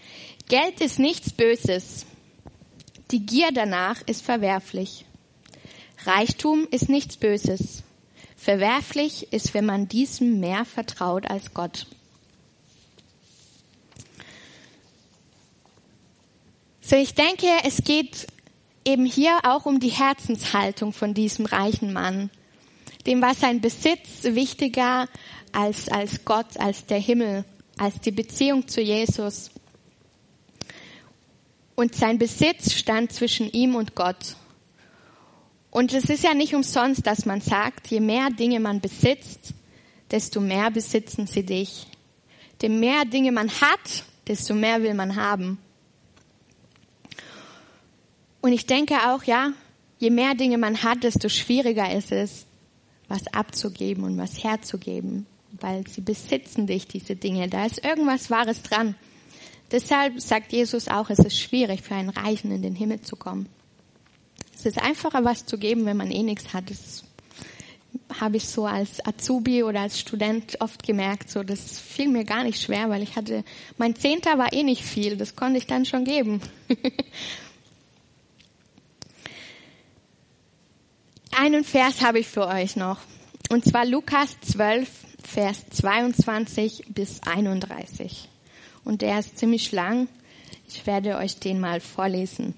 Geld 0.48 0.80
ist 0.80 0.98
nichts 0.98 1.32
Böses. 1.32 2.06
Die 3.12 3.26
Gier 3.26 3.52
danach 3.54 4.02
ist 4.08 4.24
verwerflich. 4.24 5.06
Reichtum 6.06 6.68
ist 6.72 6.90
nichts 6.90 7.18
Böses. 7.18 7.84
Verwerflich 8.36 9.32
ist, 9.32 9.54
wenn 9.54 9.66
man 9.66 9.88
diesem 9.88 10.40
mehr 10.40 10.66
vertraut 10.66 11.30
als 11.30 11.54
Gott. 11.54 11.88
So, 16.82 16.96
ich 16.96 17.16
denke, 17.16 17.48
es 17.64 17.84
geht 17.84 18.28
eben 18.86 19.06
hier 19.06 19.40
auch 19.44 19.66
um 19.66 19.80
die 19.80 19.90
Herzenshaltung 19.90 20.94
von 20.94 21.16
diesem 21.16 21.48
reichen 21.48 21.92
Mann. 21.94 22.30
Dem 23.08 23.22
war 23.22 23.34
sein 23.34 23.62
Besitz 23.62 24.24
wichtiger 24.24 25.08
als, 25.52 25.90
als 25.90 26.26
Gott, 26.26 26.58
als 26.58 26.86
der 26.86 27.00
Himmel, 27.00 27.46
als 27.78 28.00
die 28.02 28.12
Beziehung 28.12 28.68
zu 28.68 28.82
Jesus. 28.82 29.50
Und 31.76 31.94
sein 31.96 32.18
Besitz 32.18 32.74
stand 32.74 33.12
zwischen 33.12 33.52
ihm 33.52 33.76
und 33.76 33.96
Gott. 33.96 34.36
Und 35.72 35.94
es 35.94 36.10
ist 36.10 36.24
ja 36.24 36.34
nicht 36.34 36.56
umsonst, 36.56 37.06
dass 37.06 37.26
man 37.26 37.42
sagt, 37.42 37.88
je 37.88 38.00
mehr 38.00 38.30
Dinge 38.30 38.62
man 38.62 38.80
besitzt, 38.80 39.54
desto 40.10 40.40
mehr 40.40 40.72
besitzen 40.72 41.28
sie 41.28 41.44
dich. 41.44 41.88
Je 42.62 42.70
mehr 42.70 43.04
Dinge 43.06 43.32
man 43.32 43.50
hat, 43.50 44.06
desto 44.28 44.54
mehr 44.54 44.82
will 44.82 44.94
man 44.94 45.18
haben. 45.18 45.60
Und 48.42 48.54
ich 48.54 48.66
denke 48.66 48.96
auch, 49.10 49.24
ja, 49.24 49.52
je 50.00 50.10
mehr 50.10 50.36
Dinge 50.36 50.58
man 50.58 50.82
hat, 50.82 51.04
desto 51.04 51.30
schwieriger 51.30 51.92
ist 51.94 52.12
es, 52.12 52.46
was 53.08 53.28
abzugeben 53.28 54.04
und 54.04 54.18
was 54.18 54.44
herzugeben, 54.44 55.26
weil 55.60 55.86
sie 55.88 56.02
besitzen 56.02 56.68
dich, 56.68 56.88
diese 56.88 57.16
Dinge. 57.16 57.50
Da 57.50 57.66
ist 57.66 57.84
irgendwas 57.84 58.30
Wahres 58.30 58.64
dran. 58.64 58.96
Deshalb 59.72 60.22
sagt 60.22 60.52
Jesus 60.52 60.88
auch, 60.88 61.10
es 61.10 61.20
ist 61.20 61.40
schwierig 61.40 61.82
für 61.82 61.96
einen 61.96 62.10
Reichen 62.10 62.52
in 62.52 62.62
den 62.62 62.76
Himmel 62.76 63.02
zu 63.02 63.16
kommen. 63.16 63.50
Es 64.54 64.66
ist 64.66 64.82
einfacher, 64.82 65.24
was 65.24 65.46
zu 65.46 65.58
geben, 65.58 65.86
wenn 65.86 65.98
man 65.98 66.12
eh 66.12 66.24
nichts 66.24 66.54
hat. 66.54 66.70
Das 66.70 67.04
habe 68.20 68.38
ich 68.38 68.48
so 68.48 68.66
als 68.66 69.06
Azubi 69.06 69.64
oder 69.64 69.82
als 69.82 70.00
Student 70.00 70.62
oft 70.62 70.84
gemerkt. 70.84 71.30
So, 71.30 71.44
das 71.44 71.80
fiel 71.80 72.08
mir 72.10 72.24
gar 72.24 72.44
nicht 72.44 72.62
schwer, 72.62 72.90
weil 72.90 73.04
ich 73.04 73.16
hatte, 73.16 73.44
mein 73.78 73.96
Zehnter 73.96 74.38
war 74.38 74.54
eh 74.54 74.64
nicht 74.64 74.84
viel. 74.84 75.18
Das 75.18 75.36
konnte 75.36 75.58
ich 75.58 75.68
dann 75.68 75.86
schon 75.86 76.06
geben. 76.06 76.42
einen 81.38 81.64
Vers 81.64 82.02
habe 82.02 82.20
ich 82.20 82.28
für 82.28 82.48
euch 82.48 82.76
noch. 82.76 83.00
Und 83.50 83.66
zwar 83.66 83.86
Lukas 83.86 84.36
12, 84.42 84.90
Vers 85.24 85.66
22 85.72 86.86
bis 86.90 87.22
31. 87.24 88.30
Und 88.86 89.02
der 89.02 89.20
ist 89.20 89.38
ziemlich 89.38 89.72
lang. 89.74 90.08
Ich 90.68 90.88
werde 90.88 91.18
euch 91.18 91.40
den 91.40 91.60
mal 91.60 91.82
vorlesen. 91.82 92.54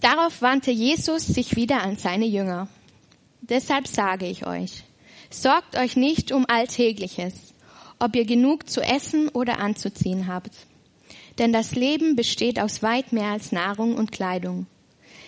Darauf 0.00 0.42
wandte 0.42 0.70
Jesus 0.70 1.26
sich 1.26 1.56
wieder 1.56 1.82
an 1.82 1.96
seine 1.96 2.26
Jünger. 2.26 2.68
Deshalb 3.40 3.88
sage 3.88 4.26
ich 4.26 4.46
euch, 4.46 4.84
sorgt 5.30 5.76
euch 5.76 5.96
nicht 5.96 6.30
um 6.30 6.46
Alltägliches, 6.46 7.34
ob 7.98 8.14
ihr 8.14 8.24
genug 8.24 8.70
zu 8.70 8.80
essen 8.80 9.28
oder 9.28 9.58
anzuziehen 9.58 10.28
habt. 10.28 10.52
Denn 11.38 11.52
das 11.52 11.74
Leben 11.74 12.14
besteht 12.14 12.60
aus 12.60 12.82
weit 12.82 13.12
mehr 13.12 13.30
als 13.30 13.50
Nahrung 13.50 13.96
und 13.96 14.12
Kleidung. 14.12 14.66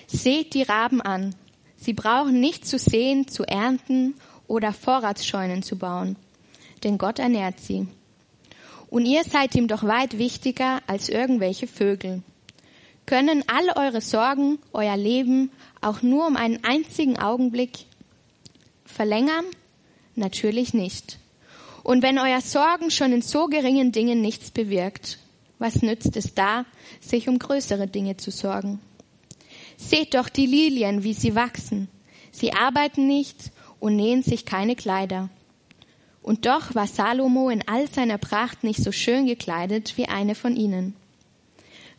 Seht 0.07 0.55
die 0.55 0.63
Raben 0.63 1.01
an. 1.01 1.35
Sie 1.77 1.93
brauchen 1.93 2.41
nicht 2.41 2.67
zu 2.67 2.79
sehen, 2.79 3.27
zu 3.27 3.45
ernten 3.45 4.15
oder 4.47 4.73
Vorratsscheunen 4.73 5.63
zu 5.63 5.79
bauen, 5.79 6.17
denn 6.83 6.99
Gott 6.99 7.19
ernährt 7.19 7.61
sie. 7.61 7.87
Und 8.89 9.07
ihr 9.07 9.25
seid 9.25 9.55
ihm 9.55 9.69
doch 9.69 9.85
weit 9.85 10.19
wichtiger 10.19 10.81
als 10.87 11.09
irgendwelche 11.09 11.67
Vögel. 11.67 12.23
Können 13.07 13.45
all 13.47 13.71
eure 13.77 14.01
Sorgen, 14.01 14.59
euer 14.73 14.97
Leben 14.97 15.51
auch 15.81 16.03
nur 16.03 16.27
um 16.27 16.37
einen 16.37 16.63
einzigen 16.65 17.19
Augenblick 17.19 17.87
verlängern? 18.85 19.45
Natürlich 20.17 20.75
nicht. 20.75 21.19
Und 21.83 22.03
wenn 22.03 22.19
euer 22.19 22.41
Sorgen 22.41 22.91
schon 22.91 23.13
in 23.13 23.23
so 23.23 23.47
geringen 23.47 23.93
Dingen 23.93 24.21
nichts 24.21 24.51
bewirkt, 24.51 25.19
was 25.59 25.83
nützt 25.83 26.17
es 26.17 26.35
da, 26.35 26.65
sich 27.01 27.29
um 27.29 27.39
größere 27.39 27.87
Dinge 27.87 28.17
zu 28.17 28.31
sorgen? 28.31 28.81
Seht 29.77 30.15
doch 30.15 30.29
die 30.29 30.47
Lilien, 30.47 31.05
wie 31.05 31.15
sie 31.15 31.35
wachsen. 31.35 31.89
Sie 32.33 32.53
arbeiten 32.53 33.07
nicht 33.07 33.51
und 33.79 33.97
nähen 33.97 34.23
sich 34.23 34.45
keine 34.45 34.77
Kleider. 34.77 35.31
Und 36.23 36.47
doch 36.47 36.75
war 36.75 36.87
Salomo 36.87 37.49
in 37.49 37.67
all 37.67 37.89
seiner 37.89 38.19
Pracht 38.19 38.63
nicht 38.65 38.83
so 38.83 38.93
schön 38.93 39.27
gekleidet 39.27 39.97
wie 39.97 40.07
eine 40.07 40.35
von 40.35 40.57
ihnen. 40.57 40.95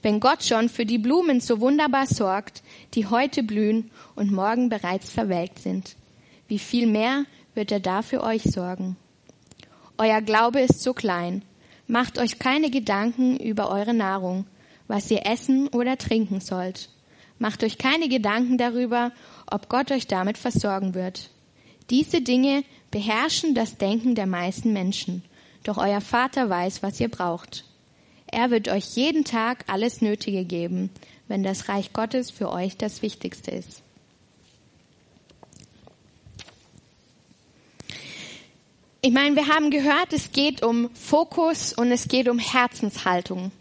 Wenn 0.01 0.19
Gott 0.19 0.43
schon 0.43 0.69
für 0.69 0.86
die 0.86 0.97
Blumen 0.97 1.41
so 1.41 1.60
wunderbar 1.60 2.07
sorgt, 2.07 2.63
die 2.93 3.07
heute 3.07 3.43
blühen 3.43 3.91
und 4.15 4.31
morgen 4.31 4.69
bereits 4.69 5.12
verwelkt 5.12 5.60
sind, 5.60 5.95
wie 6.47 6.60
viel 6.60 6.88
mehr 6.88 7.25
wird 7.53 7.71
er 7.71 7.79
da 7.79 8.01
für 8.01 8.23
euch 8.23 8.43
sorgen? 8.43 8.97
Euer 9.97 10.21
Glaube 10.21 10.62
ist 10.62 10.81
so 10.81 10.93
klein. 10.93 11.43
Macht 11.88 12.17
euch 12.17 12.39
keine 12.39 12.71
Gedanken 12.71 13.38
über 13.38 13.69
eure 13.69 13.93
Nahrung, 13.93 14.45
was 14.88 15.12
ihr 15.12 15.25
essen 15.25 15.67
oder 15.67 15.97
trinken 15.97 16.39
sollt. 16.39 16.89
Macht 17.38 17.63
euch 17.63 17.77
keine 17.77 18.07
Gedanken 18.07 18.57
darüber, 18.57 19.12
ob 19.49 19.69
Gott 19.69 19.91
euch 19.91 20.07
damit 20.07 20.38
versorgen 20.38 20.93
wird. 20.93 21.29
Diese 21.89 22.21
Dinge 22.21 22.63
beherrschen 22.91 23.56
das 23.56 23.77
Denken 23.77 24.15
der 24.15 24.27
meisten 24.27 24.73
Menschen. 24.73 25.23
Doch 25.63 25.77
euer 25.77 26.01
Vater 26.01 26.49
weiß, 26.49 26.84
was 26.84 26.99
ihr 26.99 27.10
braucht. 27.10 27.65
Er 28.27 28.51
wird 28.51 28.69
euch 28.69 28.95
jeden 28.95 29.25
Tag 29.25 29.65
alles 29.67 30.01
Nötige 30.01 30.45
geben, 30.45 30.89
wenn 31.27 31.43
das 31.43 31.69
Reich 31.69 31.93
Gottes 31.93 32.32
für 32.32 32.51
euch 32.51 32.77
das 32.77 33.01
Wichtigste 33.01 33.51
ist. 33.51 33.82
Ich 39.04 39.12
meine, 39.12 39.36
wir 39.36 39.47
haben 39.47 39.71
gehört, 39.71 40.13
es 40.13 40.32
geht 40.32 40.63
um 40.63 40.93
Fokus 40.93 41.73
und 41.73 41.91
es 41.91 42.08
geht 42.08 42.30
um 42.30 42.38
Herzenshaltung. 42.38 43.51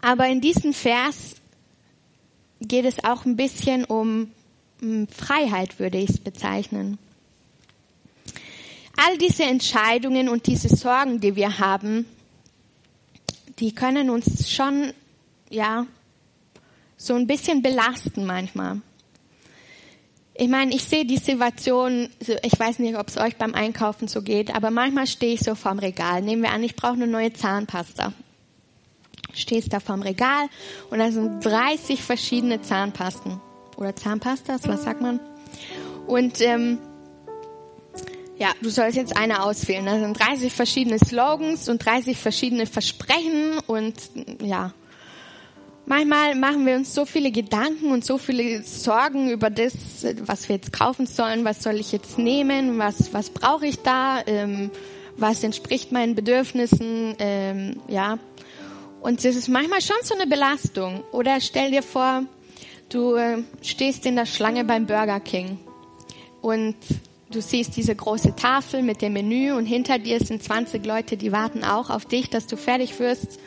Aber 0.00 0.26
in 0.28 0.40
diesem 0.40 0.72
Vers 0.72 1.36
geht 2.60 2.86
es 2.86 3.04
auch 3.04 3.24
ein 3.24 3.36
bisschen 3.36 3.84
um 3.84 4.30
Freiheit, 5.10 5.78
würde 5.78 5.98
ich 5.98 6.10
es 6.10 6.18
bezeichnen. 6.18 6.98
All 8.96 9.18
diese 9.18 9.44
Entscheidungen 9.44 10.28
und 10.28 10.46
diese 10.46 10.74
Sorgen, 10.74 11.20
die 11.20 11.36
wir 11.36 11.58
haben, 11.58 12.06
die 13.58 13.74
können 13.74 14.10
uns 14.10 14.50
schon, 14.50 14.92
ja, 15.50 15.86
so 16.96 17.14
ein 17.14 17.26
bisschen 17.26 17.62
belasten 17.62 18.24
manchmal. 18.24 18.80
Ich 20.36 20.48
meine, 20.48 20.74
ich 20.74 20.84
sehe 20.84 21.04
die 21.04 21.18
Situation, 21.18 22.08
ich 22.42 22.58
weiß 22.58 22.80
nicht, 22.80 22.96
ob 22.96 23.08
es 23.08 23.16
euch 23.18 23.36
beim 23.36 23.54
Einkaufen 23.54 24.08
so 24.08 24.22
geht, 24.22 24.54
aber 24.54 24.70
manchmal 24.70 25.06
stehe 25.06 25.34
ich 25.34 25.40
so 25.40 25.54
vorm 25.54 25.78
Regal. 25.78 26.22
Nehmen 26.22 26.42
wir 26.42 26.50
an, 26.50 26.64
ich 26.64 26.74
brauche 26.74 26.94
eine 26.94 27.06
neue 27.06 27.32
Zahnpasta 27.32 28.12
stehst 29.36 29.72
da 29.72 29.80
vorm 29.80 30.02
Regal 30.02 30.48
und 30.90 30.98
da 30.98 31.10
sind 31.10 31.44
30 31.44 32.02
verschiedene 32.02 32.62
Zahnpasten 32.62 33.40
oder 33.76 33.94
Zahnpastas, 33.94 34.66
was 34.68 34.84
sagt 34.84 35.00
man? 35.00 35.20
Und 36.06 36.40
ähm, 36.40 36.78
ja, 38.38 38.48
du 38.60 38.68
sollst 38.68 38.96
jetzt 38.96 39.16
eine 39.16 39.42
auswählen. 39.42 39.86
Da 39.86 39.98
sind 39.98 40.18
30 40.18 40.52
verschiedene 40.52 40.98
Slogans 40.98 41.68
und 41.68 41.84
30 41.84 42.16
verschiedene 42.16 42.66
Versprechen 42.66 43.58
und 43.66 43.94
ja. 44.42 44.72
Manchmal 45.86 46.34
machen 46.34 46.64
wir 46.64 46.76
uns 46.76 46.94
so 46.94 47.04
viele 47.04 47.30
Gedanken 47.30 47.92
und 47.92 48.06
so 48.06 48.16
viele 48.16 48.62
Sorgen 48.62 49.30
über 49.30 49.50
das, 49.50 49.74
was 50.24 50.48
wir 50.48 50.56
jetzt 50.56 50.72
kaufen 50.72 51.06
sollen, 51.06 51.44
was 51.44 51.62
soll 51.62 51.74
ich 51.74 51.92
jetzt 51.92 52.18
nehmen, 52.18 52.78
was, 52.78 53.12
was 53.12 53.28
brauche 53.28 53.66
ich 53.66 53.80
da, 53.80 54.22
ähm, 54.26 54.70
was 55.18 55.44
entspricht 55.44 55.92
meinen 55.92 56.14
Bedürfnissen, 56.14 57.16
ähm, 57.18 57.80
ja. 57.86 58.18
Und 59.02 59.22
das 59.22 59.36
ist 59.36 59.48
manchmal 59.48 59.82
schon 59.82 59.98
so 60.02 60.14
eine 60.14 60.26
Belastung. 60.26 61.04
Oder 61.12 61.38
stell 61.42 61.70
dir 61.70 61.82
vor, 61.82 62.24
du 62.88 63.16
äh, 63.16 63.42
stehst 63.60 64.06
in 64.06 64.16
der 64.16 64.24
Schlange 64.24 64.64
beim 64.64 64.86
Burger 64.86 65.20
King 65.20 65.58
und 66.40 66.76
du 67.34 67.42
siehst 67.42 67.76
diese 67.76 67.94
große 67.94 68.36
Tafel 68.36 68.82
mit 68.82 69.02
dem 69.02 69.14
Menü 69.14 69.52
und 69.52 69.66
hinter 69.66 69.98
dir 69.98 70.20
sind 70.20 70.42
20 70.42 70.86
Leute, 70.86 71.16
die 71.16 71.32
warten 71.32 71.64
auch 71.64 71.90
auf 71.90 72.04
dich, 72.04 72.30
dass 72.30 72.46
du 72.46 72.56
fertig 72.56 72.98
wirst. 73.00 73.38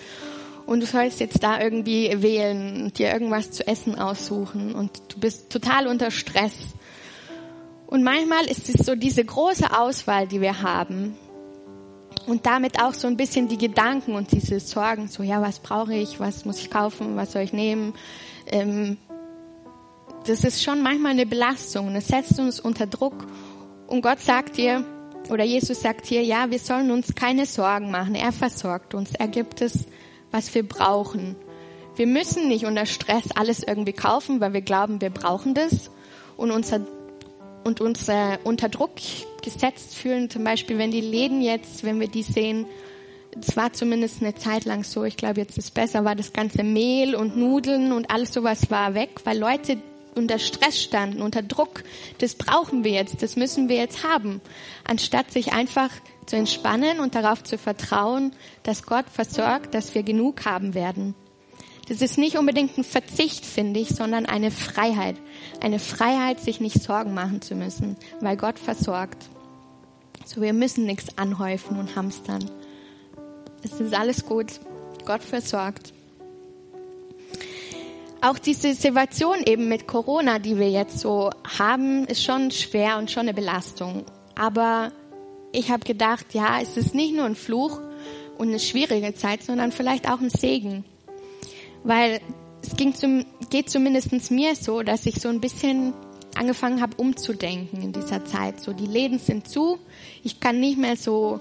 Und 0.65 0.81
du 0.81 0.85
sollst 0.85 1.21
jetzt 1.21 1.41
da 1.43 1.61
irgendwie 1.61 2.11
wählen 2.21 2.83
und 2.83 2.99
dir 2.99 3.13
irgendwas 3.13 3.51
zu 3.51 3.65
essen 3.65 3.97
aussuchen 3.97 4.75
und 4.75 4.91
du 5.07 5.19
bist 5.19 5.49
total 5.49 5.87
unter 5.87 6.11
Stress. 6.11 6.53
Und 7.87 8.03
manchmal 8.03 8.45
ist 8.47 8.67
es 8.67 8.85
so 8.85 8.95
diese 8.95 9.23
große 9.23 9.79
Auswahl, 9.79 10.27
die 10.27 10.41
wir 10.41 10.61
haben. 10.61 11.15
Und 12.25 12.45
damit 12.45 12.83
auch 12.83 12.93
so 12.93 13.07
ein 13.07 13.15
bisschen 13.15 13.47
die 13.47 13.57
Gedanken 13.57 14.15
und 14.15 14.33
diese 14.33 14.59
Sorgen, 14.59 15.07
so 15.07 15.23
ja, 15.23 15.41
was 15.41 15.59
brauche 15.59 15.95
ich, 15.95 16.19
was 16.19 16.43
muss 16.43 16.59
ich 16.59 16.69
kaufen, 16.69 17.15
was 17.15 17.31
soll 17.31 17.43
ich 17.43 17.53
nehmen. 17.53 17.93
Ähm, 18.47 18.97
das 20.25 20.43
ist 20.43 20.61
schon 20.61 20.83
manchmal 20.83 21.13
eine 21.13 21.25
Belastung. 21.25 21.95
Es 21.95 22.09
setzt 22.09 22.37
uns 22.39 22.59
unter 22.59 22.87
Druck. 22.87 23.25
Und 23.87 24.01
Gott 24.01 24.19
sagt 24.19 24.57
dir, 24.57 24.83
oder 25.29 25.43
Jesus 25.43 25.81
sagt 25.81 26.05
hier, 26.05 26.23
ja, 26.23 26.51
wir 26.51 26.59
sollen 26.59 26.91
uns 26.91 27.15
keine 27.15 27.45
Sorgen 27.45 27.91
machen. 27.91 28.15
Er 28.15 28.31
versorgt 28.31 28.93
uns. 28.93 29.13
Er 29.13 29.27
gibt 29.27 29.61
es, 29.61 29.85
was 30.31 30.53
wir 30.53 30.67
brauchen. 30.67 31.35
Wir 31.95 32.07
müssen 32.07 32.47
nicht 32.47 32.65
unter 32.65 32.85
Stress 32.85 33.31
alles 33.33 33.63
irgendwie 33.63 33.93
kaufen, 33.93 34.39
weil 34.39 34.53
wir 34.53 34.61
glauben, 34.61 35.01
wir 35.01 35.09
brauchen 35.09 35.53
das 35.53 35.89
und 36.35 36.51
unser 36.51 36.81
und 37.63 37.81
uns 37.81 38.09
unter 38.45 38.69
Druck 38.69 38.93
gesetzt 39.43 39.95
fühlen. 39.95 40.29
Zum 40.29 40.43
Beispiel, 40.43 40.77
wenn 40.77 40.91
die 40.91 41.01
Läden 41.01 41.41
jetzt, 41.41 41.83
wenn 41.83 41.99
wir 41.99 42.07
die 42.07 42.23
sehen, 42.23 42.65
das 43.35 43.57
war 43.57 43.73
zumindest 43.73 44.21
eine 44.21 44.35
Zeit 44.35 44.63
lang 44.63 44.83
so, 44.83 45.03
ich 45.03 45.17
glaube 45.17 45.41
jetzt 45.41 45.57
ist 45.57 45.65
es 45.65 45.71
besser, 45.71 46.05
war 46.05 46.15
das 46.15 46.31
ganze 46.31 46.63
Mehl 46.63 47.13
und 47.13 47.35
Nudeln 47.35 47.91
und 47.91 48.09
alles 48.09 48.33
sowas 48.33 48.71
war 48.71 48.93
weg, 48.93 49.09
weil 49.25 49.37
Leute 49.37 49.77
unter 50.17 50.39
Stress 50.39 50.81
standen, 50.81 51.21
unter 51.21 51.41
Druck. 51.41 51.83
Das 52.17 52.35
brauchen 52.35 52.83
wir 52.83 52.91
jetzt, 52.91 53.21
das 53.21 53.35
müssen 53.35 53.69
wir 53.69 53.77
jetzt 53.77 54.03
haben. 54.03 54.41
Anstatt 54.83 55.31
sich 55.31 55.53
einfach 55.53 55.89
zu 56.25 56.35
entspannen 56.35 56.99
und 56.99 57.15
darauf 57.15 57.43
zu 57.43 57.57
vertrauen, 57.57 58.33
dass 58.63 58.83
Gott 58.83 59.05
versorgt, 59.11 59.73
dass 59.73 59.95
wir 59.95 60.03
genug 60.03 60.45
haben 60.45 60.73
werden. 60.73 61.15
Das 61.87 62.01
ist 62.01 62.17
nicht 62.17 62.37
unbedingt 62.37 62.77
ein 62.77 62.83
Verzicht, 62.83 63.45
finde 63.45 63.79
ich, 63.79 63.89
sondern 63.89 64.25
eine 64.25 64.51
Freiheit. 64.51 65.15
Eine 65.61 65.79
Freiheit, 65.79 66.41
sich 66.41 66.59
nicht 66.59 66.83
Sorgen 66.83 67.13
machen 67.13 67.41
zu 67.41 67.55
müssen, 67.55 67.95
weil 68.19 68.35
Gott 68.35 68.59
versorgt. 68.59 69.29
So, 70.25 70.41
wir 70.41 70.51
müssen 70.51 70.85
nichts 70.85 71.17
anhäufen 71.17 71.79
und 71.79 71.95
hamstern. 71.95 72.51
Es 73.63 73.79
ist 73.79 73.93
alles 73.93 74.25
gut. 74.25 74.59
Gott 75.05 75.23
versorgt. 75.23 75.93
Auch 78.21 78.39
diese 78.39 78.73
Situation 78.73 79.37
eben 79.45 79.67
mit 79.67 79.87
Corona, 79.87 80.39
die 80.39 80.57
wir 80.57 80.69
jetzt 80.69 80.99
so 80.99 81.29
haben, 81.57 82.05
ist 82.05 82.23
schon 82.23 82.51
schwer 82.51 82.97
und 82.97 83.11
schon 83.11 83.23
eine 83.23 83.33
Belastung. 83.33 84.05
Aber 84.35 84.91
ich 85.51 85.71
habe 85.71 85.85
gedacht, 85.85 86.33
ja, 86.33 86.59
es 86.61 86.77
ist 86.77 86.95
nicht 86.95 87.15
nur 87.15 87.25
ein 87.25 87.35
Fluch 87.35 87.79
und 88.37 88.49
eine 88.49 88.59
schwierige 88.59 89.13
Zeit, 89.13 89.43
sondern 89.43 89.71
vielleicht 89.71 90.09
auch 90.09 90.19
ein 90.19 90.29
Segen 90.29 90.83
weil 91.87 92.19
es 92.61 92.75
ging 92.75 92.93
zum, 92.93 93.25
geht 93.49 93.69
zumindest 93.69 94.31
mir 94.31 94.55
so, 94.55 94.83
dass 94.83 95.05
ich 95.05 95.21
so 95.21 95.29
ein 95.29 95.39
bisschen 95.39 95.93
angefangen 96.35 96.81
habe 96.81 96.97
umzudenken 96.97 97.81
in 97.81 97.93
dieser 97.93 98.25
Zeit. 98.25 98.59
So 98.59 98.73
die 98.73 98.85
Läden 98.85 99.19
sind 99.19 99.47
zu, 99.47 99.79
ich 100.23 100.39
kann 100.39 100.59
nicht 100.59 100.77
mehr 100.77 100.97
so 100.97 101.39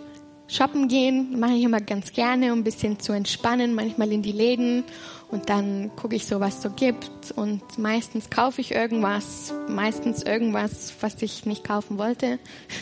shoppen 0.49 0.89
gehen, 0.89 1.39
mache 1.39 1.55
ich 1.55 1.65
immer 1.65 1.81
ganz 1.81 2.13
gerne, 2.13 2.53
um 2.53 2.61
ein 2.61 2.65
bisschen 2.65 3.01
zu 3.01 3.13
entspannen, 3.13 3.75
manchmal 3.75 4.13
in 4.13 4.23
die 4.23 4.33
Läden 4.33 4.85
und 5.29 5.49
dann 5.49 5.91
gucke 5.97 6.15
ich 6.15 6.27
so, 6.27 6.41
was 6.41 6.63
so 6.63 6.71
gibt 6.71 7.11
und 7.35 7.79
meistens 7.79 8.31
kaufe 8.31 8.61
ich 8.61 8.73
irgendwas, 8.73 9.53
meistens 9.69 10.23
irgendwas, 10.23 10.95
was 11.01 11.21
ich 11.23 11.47
nicht 11.47 11.65
kaufen 11.65 11.99
wollte. 11.99 12.39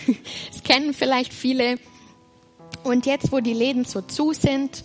Das 0.52 0.62
kennen 0.62 0.94
vielleicht 0.94 1.32
viele. 1.32 1.76
Und 2.84 3.06
jetzt, 3.06 3.32
wo 3.32 3.40
die 3.40 3.52
Läden 3.52 3.84
so 3.84 4.00
zu 4.00 4.32
sind 4.32 4.84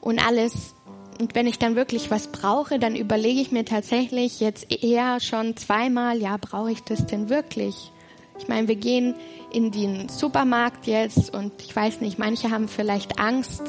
und 0.00 0.24
alles 0.24 0.74
und 1.20 1.34
wenn 1.34 1.46
ich 1.46 1.58
dann 1.58 1.76
wirklich 1.76 2.10
was 2.10 2.28
brauche, 2.28 2.78
dann 2.78 2.96
überlege 2.96 3.40
ich 3.40 3.52
mir 3.52 3.64
tatsächlich 3.64 4.40
jetzt 4.40 4.72
eher 4.82 5.20
schon 5.20 5.56
zweimal, 5.56 6.18
ja, 6.20 6.36
brauche 6.40 6.72
ich 6.72 6.82
das 6.82 7.06
denn 7.06 7.28
wirklich? 7.28 7.92
Ich 8.38 8.48
meine, 8.48 8.66
wir 8.66 8.76
gehen 8.76 9.14
in 9.54 9.70
den 9.70 10.08
Supermarkt 10.08 10.86
jetzt 10.86 11.32
und 11.32 11.52
ich 11.62 11.74
weiß 11.74 12.00
nicht, 12.00 12.18
manche 12.18 12.50
haben 12.50 12.68
vielleicht 12.68 13.20
Angst, 13.20 13.62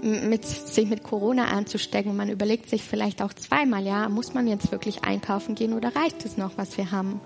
mit, 0.00 0.44
sich 0.44 0.88
mit 0.88 1.02
Corona 1.02 1.46
anzustecken. 1.46 2.16
Man 2.16 2.28
überlegt 2.28 2.70
sich 2.70 2.82
vielleicht 2.82 3.20
auch 3.20 3.32
zweimal, 3.32 3.84
ja, 3.84 4.08
muss 4.08 4.32
man 4.32 4.46
jetzt 4.46 4.70
wirklich 4.70 5.04
einkaufen 5.04 5.54
gehen 5.54 5.72
oder 5.72 5.94
reicht 5.94 6.24
es 6.24 6.36
noch, 6.36 6.52
was 6.56 6.78
wir 6.78 6.92
haben? 6.92 7.20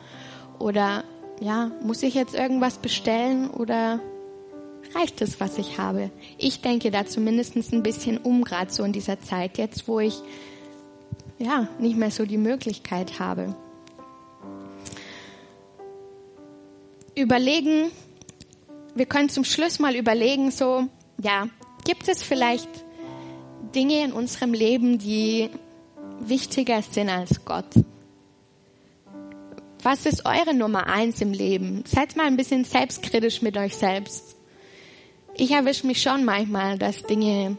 Oder 0.59 1.05
ja, 1.41 1.71
muss 1.83 2.03
ich 2.03 2.15
jetzt 2.15 2.35
irgendwas 2.35 2.79
bestellen 2.79 3.51
oder 3.51 4.01
reicht 4.95 5.21
es, 5.23 5.39
was 5.41 5.59
ich 5.59 5.79
habe. 5.79 6.11
Ich 6.39 6.61
denke 6.61 6.91
da 6.91 7.07
zumindest 7.07 7.57
ein 7.57 7.83
bisschen 7.83 8.19
um, 8.19 8.43
gerade 8.43 8.73
so 8.73 8.85
in 8.85 8.93
dieser 8.93 9.21
Zeit 9.21 9.59
jetzt, 9.59 9.87
wo 9.87 10.01
ich 10.01 10.21
ja 11.39 11.69
nicht 11.79 11.97
mehr 11.97 12.11
so 12.11 12.25
die 12.25 12.39
Möglichkeit 12.39 13.21
habe. 13.21 13.55
Überlegen, 17.15 17.91
wir 18.95 19.07
können 19.07 19.29
zum 19.29 19.45
Schluss 19.45 19.79
mal 19.79 19.95
überlegen, 19.97 20.51
so, 20.51 20.87
ja, 21.21 21.49
gibt 21.85 22.09
es 22.09 22.23
vielleicht 22.23 22.69
Dinge 23.75 24.05
in 24.05 24.13
unserem 24.13 24.55
Leben, 24.55 24.99
die 24.99 25.51
wichtiger 26.21 26.83
sind 26.83 27.09
als 27.09 27.45
Gott? 27.45 27.67
Was 29.83 30.07
ist 30.07 30.25
eure 30.25 30.55
Nummer 30.55 30.87
eins 30.87 31.21
im 31.21 31.33
Leben? 31.33 31.85
Seid 31.87 32.17
mal 32.17 32.27
ein 32.27 32.37
bisschen 32.37 32.65
selbstkritisch 32.65 33.43
mit 33.43 33.57
euch 33.57 33.75
selbst 33.75 34.37
ich 35.35 35.51
erwische 35.51 35.87
mich 35.87 36.03
schon 36.03 36.25
manchmal, 36.25 36.79
dass 36.79 37.03
Dinge, 37.05 37.57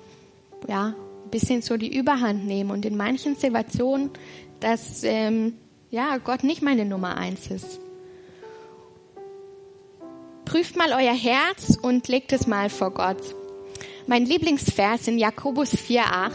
ja, 0.67 0.87
ein 1.25 1.29
bisschen 1.31 1.61
so 1.61 1.77
die 1.77 1.95
Überhand 1.95 2.45
nehmen 2.45 2.71
und 2.71 2.85
in 2.85 2.95
manchen 2.95 3.35
Situationen, 3.35 4.11
dass, 4.59 5.03
ähm, 5.03 5.55
ja, 5.89 6.17
Gott 6.17 6.43
nicht 6.43 6.61
meine 6.61 6.85
Nummer 6.85 7.17
eins 7.17 7.47
ist. 7.47 7.79
Prüft 10.45 10.75
mal 10.75 10.91
euer 10.91 11.13
Herz 11.13 11.77
und 11.81 12.07
legt 12.07 12.33
es 12.33 12.47
mal 12.47 12.69
vor 12.69 12.91
Gott. 12.91 13.17
Mein 14.07 14.25
Lieblingsvers 14.25 15.07
in 15.07 15.17
Jakobus 15.17 15.73
4,8, 15.73 16.31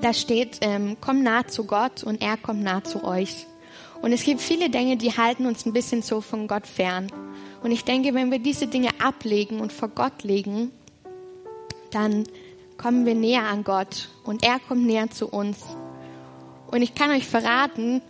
da 0.00 0.14
steht, 0.14 0.58
ähm, 0.62 0.96
komm 1.00 1.22
nah 1.22 1.46
zu 1.46 1.64
Gott 1.64 2.02
und 2.02 2.22
er 2.22 2.36
kommt 2.36 2.62
nah 2.62 2.82
zu 2.82 3.04
euch. 3.04 3.46
Und 4.00 4.12
es 4.12 4.24
gibt 4.24 4.40
viele 4.40 4.70
Dinge, 4.70 4.96
die 4.96 5.16
halten 5.16 5.46
uns 5.46 5.66
ein 5.66 5.72
bisschen 5.72 6.02
so 6.02 6.20
von 6.20 6.48
Gott 6.48 6.66
fern. 6.66 7.12
Und 7.62 7.70
ich 7.70 7.84
denke, 7.84 8.14
wenn 8.14 8.30
wir 8.30 8.38
diese 8.38 8.66
Dinge 8.66 8.90
ablegen 8.98 9.60
und 9.60 9.72
vor 9.72 9.88
Gott 9.88 10.22
legen, 10.22 10.72
dann 11.90 12.24
kommen 12.78 13.04
wir 13.04 13.14
näher 13.14 13.44
an 13.44 13.62
Gott 13.62 14.08
und 14.24 14.42
er 14.42 14.58
kommt 14.58 14.86
näher 14.86 15.10
zu 15.10 15.28
uns. 15.28 15.58
Und 16.66 16.82
ich 16.82 16.94
kann 16.94 17.10
euch 17.10 17.26
verraten, 17.26 18.00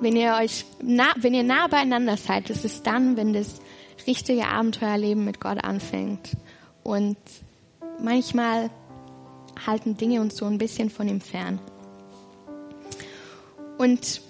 wenn 0.00 0.16
ihr 0.16 0.34
euch 0.40 0.64
nah, 0.82 1.14
wenn 1.16 1.34
ihr 1.34 1.42
nah 1.42 1.66
beieinander 1.66 2.16
seid, 2.16 2.50
das 2.50 2.64
ist 2.64 2.86
dann, 2.86 3.16
wenn 3.16 3.32
das 3.32 3.61
richtige 4.06 4.46
Abenteuerleben 4.46 5.24
mit 5.24 5.40
Gott 5.40 5.62
anfängt. 5.62 6.36
Und 6.82 7.16
manchmal 8.00 8.70
halten 9.66 9.96
Dinge 9.96 10.20
uns 10.20 10.36
so 10.36 10.46
ein 10.46 10.58
bisschen 10.58 10.90
von 10.90 11.08
ihm 11.08 11.20
fern. 11.20 11.60
Und 13.78 14.20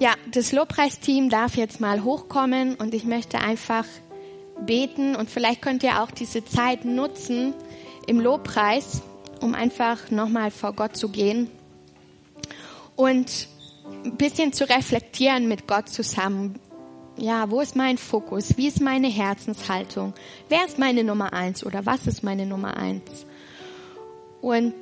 ja, 0.00 0.12
das 0.30 0.52
Lobpreisteam 0.52 1.28
darf 1.28 1.56
jetzt 1.56 1.80
mal 1.80 2.04
hochkommen 2.04 2.74
und 2.76 2.94
ich 2.94 3.04
möchte 3.04 3.38
einfach 3.38 3.84
beten 4.64 5.16
und 5.16 5.30
vielleicht 5.30 5.62
könnt 5.62 5.82
ihr 5.82 6.02
auch 6.02 6.10
diese 6.10 6.44
Zeit 6.44 6.84
nutzen 6.84 7.54
im 8.06 8.20
Lobpreis, 8.20 9.02
um 9.40 9.54
einfach 9.54 10.10
nochmal 10.10 10.50
vor 10.50 10.72
Gott 10.72 10.96
zu 10.96 11.08
gehen 11.08 11.50
und 12.96 13.48
ein 14.04 14.16
bisschen 14.16 14.52
zu 14.52 14.68
reflektieren 14.68 15.48
mit 15.48 15.66
Gott 15.66 15.88
zusammen. 15.88 16.58
Ja, 17.18 17.50
wo 17.50 17.60
ist 17.60 17.74
mein 17.74 17.98
Fokus? 17.98 18.56
Wie 18.56 18.68
ist 18.68 18.80
meine 18.80 19.08
Herzenshaltung? 19.08 20.14
Wer 20.48 20.64
ist 20.64 20.78
meine 20.78 21.02
Nummer 21.02 21.32
eins 21.32 21.66
oder 21.66 21.84
was 21.84 22.06
ist 22.06 22.22
meine 22.22 22.46
Nummer 22.46 22.76
eins? 22.76 23.26
Und 24.40 24.74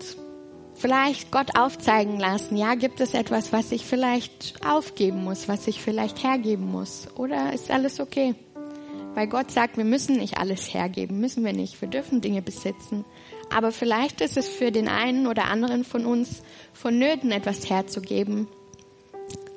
vielleicht 0.74 1.30
Gott 1.30 1.58
aufzeigen 1.58 2.20
lassen. 2.20 2.58
Ja, 2.58 2.74
gibt 2.74 3.00
es 3.00 3.14
etwas, 3.14 3.54
was 3.54 3.72
ich 3.72 3.86
vielleicht 3.86 4.54
aufgeben 4.66 5.24
muss, 5.24 5.48
was 5.48 5.66
ich 5.66 5.80
vielleicht 5.80 6.22
hergeben 6.22 6.70
muss? 6.70 7.08
Oder 7.16 7.54
ist 7.54 7.70
alles 7.70 8.00
okay? 8.00 8.34
Weil 9.14 9.28
Gott 9.28 9.50
sagt, 9.50 9.78
wir 9.78 9.84
müssen 9.84 10.18
nicht 10.18 10.36
alles 10.36 10.74
hergeben, 10.74 11.18
müssen 11.20 11.42
wir 11.42 11.54
nicht. 11.54 11.80
Wir 11.80 11.88
dürfen 11.88 12.20
Dinge 12.20 12.42
besitzen. 12.42 13.06
Aber 13.48 13.72
vielleicht 13.72 14.20
ist 14.20 14.36
es 14.36 14.46
für 14.46 14.70
den 14.70 14.88
einen 14.88 15.26
oder 15.26 15.46
anderen 15.46 15.84
von 15.84 16.04
uns 16.04 16.42
vonnöten, 16.74 17.32
etwas 17.32 17.70
herzugeben, 17.70 18.46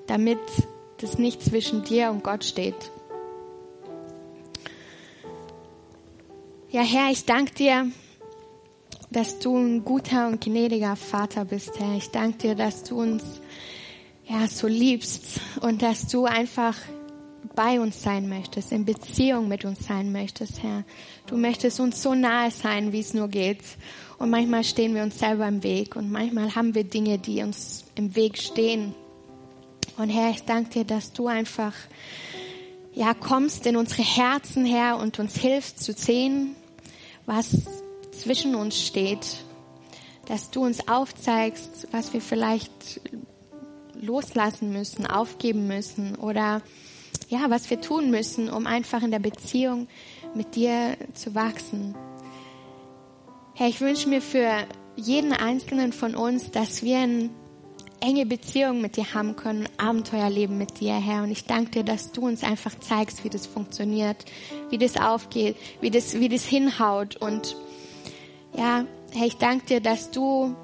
damit 0.08 0.40
das 1.02 1.18
nicht 1.18 1.42
zwischen 1.42 1.84
dir 1.84 2.12
und 2.12 2.24
Gott 2.24 2.44
steht. 2.44 2.92
Ja, 6.70 6.82
Herr, 6.82 7.12
ich 7.12 7.26
danke 7.26 7.54
dir 7.54 7.92
dass 9.12 9.40
du 9.40 9.58
ein 9.58 9.84
guter 9.84 10.28
und 10.28 10.42
gnädiger 10.42 10.96
Vater 10.96 11.46
bist, 11.46 11.80
Herr. 11.80 11.96
Ich 11.96 12.10
danke 12.12 12.38
dir, 12.38 12.56
dass 12.56 12.84
du 12.84 13.02
uns 13.02 13.24
ja 14.28 14.48
so 14.48 14.68
liebst 14.68 15.40
und 15.62 15.82
dass 15.82 16.08
du 16.08 16.26
einfach 16.26 16.76
bei 17.56 17.80
uns 17.82 18.02
sein 18.02 18.30
möchtest, 18.30 18.72
in 18.72 18.86
Beziehung 18.86 19.48
mit 19.48 19.66
uns 19.66 19.88
sein 19.88 20.12
möchtest, 20.12 20.62
Herr. 20.62 20.84
Du 21.26 21.36
möchtest 21.36 21.80
uns 21.80 22.02
so 22.02 22.14
nahe 22.14 22.52
sein, 22.52 22.94
wie 22.94 23.00
es 23.00 23.14
nur 23.14 23.28
geht. 23.28 23.62
Und 24.20 24.30
manchmal 24.30 24.64
stehen 24.64 24.94
wir 24.94 25.04
uns 25.04 25.18
selber 25.18 25.48
im 25.48 25.64
Weg 25.64 25.96
und 25.96 26.12
manchmal 26.12 26.54
haben 26.56 26.76
wir 26.76 26.84
Dinge, 26.84 27.18
die 27.18 27.42
uns 27.42 27.86
im 27.96 28.16
Weg 28.16 28.38
stehen. 28.38 28.94
Und 30.00 30.08
Herr, 30.08 30.30
ich 30.30 30.44
danke 30.46 30.70
dir, 30.70 30.86
dass 30.86 31.12
du 31.12 31.28
einfach 31.28 31.74
ja 32.94 33.14
kommst 33.14 33.66
in 33.66 33.76
unsere 33.76 34.02
Herzen, 34.02 34.66
Herr, 34.66 34.96
und 34.98 35.20
uns 35.20 35.36
hilfst 35.36 35.84
zu 35.84 35.92
sehen, 35.92 36.56
was 37.26 37.64
zwischen 38.12 38.56
uns 38.56 38.82
steht, 38.82 39.44
dass 40.26 40.52
du 40.52 40.64
uns 40.64 40.88
aufzeigst, 40.88 41.90
was 41.92 42.14
wir 42.14 42.22
vielleicht 42.22 43.02
loslassen 44.00 44.72
müssen, 44.72 45.06
aufgeben 45.06 45.68
müssen 45.68 46.16
oder 46.16 46.62
ja, 47.28 47.50
was 47.50 47.70
wir 47.70 47.82
tun 47.82 48.10
müssen, 48.10 48.50
um 48.50 48.68
einfach 48.68 49.04
in 49.04 49.12
der 49.12 49.20
Beziehung 49.20 49.90
mit 50.34 50.56
dir 50.56 50.96
zu 51.14 51.36
wachsen. 51.36 51.94
Herr, 53.54 53.68
ich 53.68 53.82
wünsche 53.82 54.08
mir 54.08 54.22
für 54.22 54.66
jeden 54.96 55.34
einzelnen 55.34 55.92
von 55.92 56.16
uns, 56.16 56.52
dass 56.52 56.84
wir 56.84 57.00
eine 57.00 57.30
enge 58.02 58.26
Beziehung 58.26 58.82
mit 58.82 58.96
dir 58.96 59.14
haben 59.14 59.36
können, 59.36 59.68
Abenteuerleben 59.78 60.58
mit 60.58 60.80
dir, 60.80 60.96
Herr. 60.96 61.24
Und 61.24 61.32
ich 61.32 61.46
danke 61.46 61.72
dir, 61.72 61.84
dass 61.84 62.12
du 62.12 62.22
uns 62.22 62.44
einfach 62.44 62.78
zeigst, 62.80 63.24
wie 63.24 63.30
das 63.30 63.46
funktioniert, 63.46 64.26
wie 64.70 64.78
das 64.78 64.98
aufgeht, 64.98 65.56
wie 65.82 65.92
das, 65.92 66.20
wie 66.20 66.30
das 66.30 66.46
hinhaut 66.46 67.16
und 67.18 67.56
ja, 68.56 68.86
Herr, 69.14 69.26
ich 69.26 69.38
danke 69.38 69.66
dir, 69.66 69.82
dass 69.82 70.12
du 70.12 70.56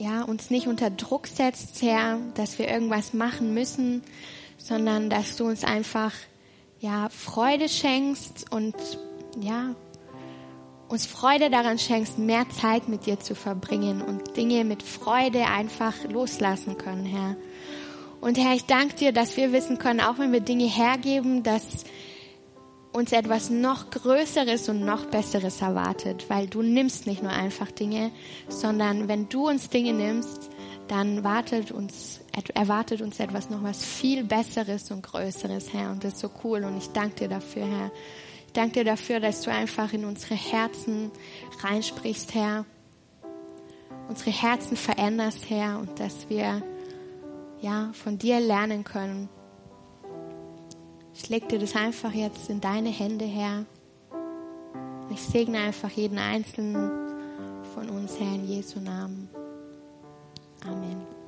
ja, 0.00 0.22
uns 0.22 0.50
nicht 0.50 0.66
unter 0.66 0.90
Druck 0.90 1.26
setzt, 1.26 1.82
Herr, 1.82 2.18
dass 2.34 2.58
wir 2.58 2.68
irgendwas 2.68 3.12
machen 3.12 3.52
müssen, 3.52 4.02
sondern 4.56 5.10
dass 5.10 5.36
du 5.36 5.44
uns 5.44 5.62
einfach 5.62 6.12
ja, 6.80 7.10
Freude 7.10 7.68
schenkst 7.68 8.50
und 8.50 8.74
ja, 9.38 9.74
uns 10.90 11.06
Freude 11.06 11.50
daran 11.50 11.78
schenkst, 11.78 12.18
mehr 12.18 12.48
Zeit 12.50 12.88
mit 12.88 13.06
dir 13.06 13.20
zu 13.20 13.36
verbringen 13.36 14.02
und 14.02 14.36
Dinge 14.36 14.64
mit 14.64 14.82
Freude 14.82 15.46
einfach 15.46 15.94
loslassen 16.08 16.76
können, 16.78 17.06
Herr. 17.06 17.36
Und 18.20 18.36
Herr, 18.36 18.54
ich 18.54 18.64
danke 18.64 18.96
dir, 18.96 19.12
dass 19.12 19.36
wir 19.36 19.52
wissen 19.52 19.78
können, 19.78 20.00
auch 20.00 20.18
wenn 20.18 20.32
wir 20.32 20.40
Dinge 20.40 20.66
hergeben, 20.66 21.44
dass 21.44 21.84
uns 22.92 23.12
etwas 23.12 23.50
noch 23.50 23.90
Größeres 23.90 24.68
und 24.68 24.84
noch 24.84 25.06
Besseres 25.06 25.62
erwartet, 25.62 26.28
weil 26.28 26.48
du 26.48 26.60
nimmst 26.60 27.06
nicht 27.06 27.22
nur 27.22 27.30
einfach 27.30 27.70
Dinge, 27.70 28.10
sondern 28.48 29.06
wenn 29.06 29.28
du 29.28 29.48
uns 29.48 29.68
Dinge 29.68 29.92
nimmst, 29.92 30.50
dann 30.88 31.22
wartet 31.22 31.70
uns, 31.70 32.20
erwartet 32.52 33.00
uns 33.00 33.20
etwas 33.20 33.48
noch 33.48 33.62
was 33.62 33.84
viel 33.84 34.24
Besseres 34.24 34.90
und 34.90 35.04
Größeres, 35.04 35.72
Herr. 35.72 35.92
Und 35.92 36.02
das 36.02 36.14
ist 36.14 36.20
so 36.20 36.30
cool 36.42 36.64
und 36.64 36.76
ich 36.76 36.88
danke 36.88 37.14
dir 37.14 37.28
dafür, 37.28 37.64
Herr. 37.64 37.92
Danke 38.52 38.80
dir 38.80 38.84
dafür, 38.84 39.20
dass 39.20 39.42
du 39.42 39.50
einfach 39.50 39.92
in 39.92 40.04
unsere 40.04 40.34
Herzen 40.34 41.10
reinsprichst, 41.62 42.34
Herr. 42.34 42.64
Unsere 44.08 44.30
Herzen 44.30 44.76
veränderst, 44.76 45.48
Herr, 45.48 45.78
und 45.78 46.00
dass 46.00 46.28
wir, 46.28 46.62
ja, 47.60 47.90
von 47.92 48.18
dir 48.18 48.40
lernen 48.40 48.84
können 48.84 49.28
ich 51.22 51.28
leg 51.28 51.48
dir 51.48 51.58
das 51.58 51.76
einfach 51.76 52.12
jetzt 52.12 52.48
in 52.48 52.60
deine 52.60 52.88
Hände, 52.88 53.26
Herr. 53.26 53.66
Ich 55.10 55.22
segne 55.22 55.58
einfach 55.58 55.90
jeden 55.90 56.18
einzelnen 56.18 56.90
von 57.74 57.90
uns, 57.90 58.18
Herr, 58.18 58.34
in 58.34 58.46
Jesu 58.46 58.80
Namen. 58.80 59.28
Amen. 60.66 61.19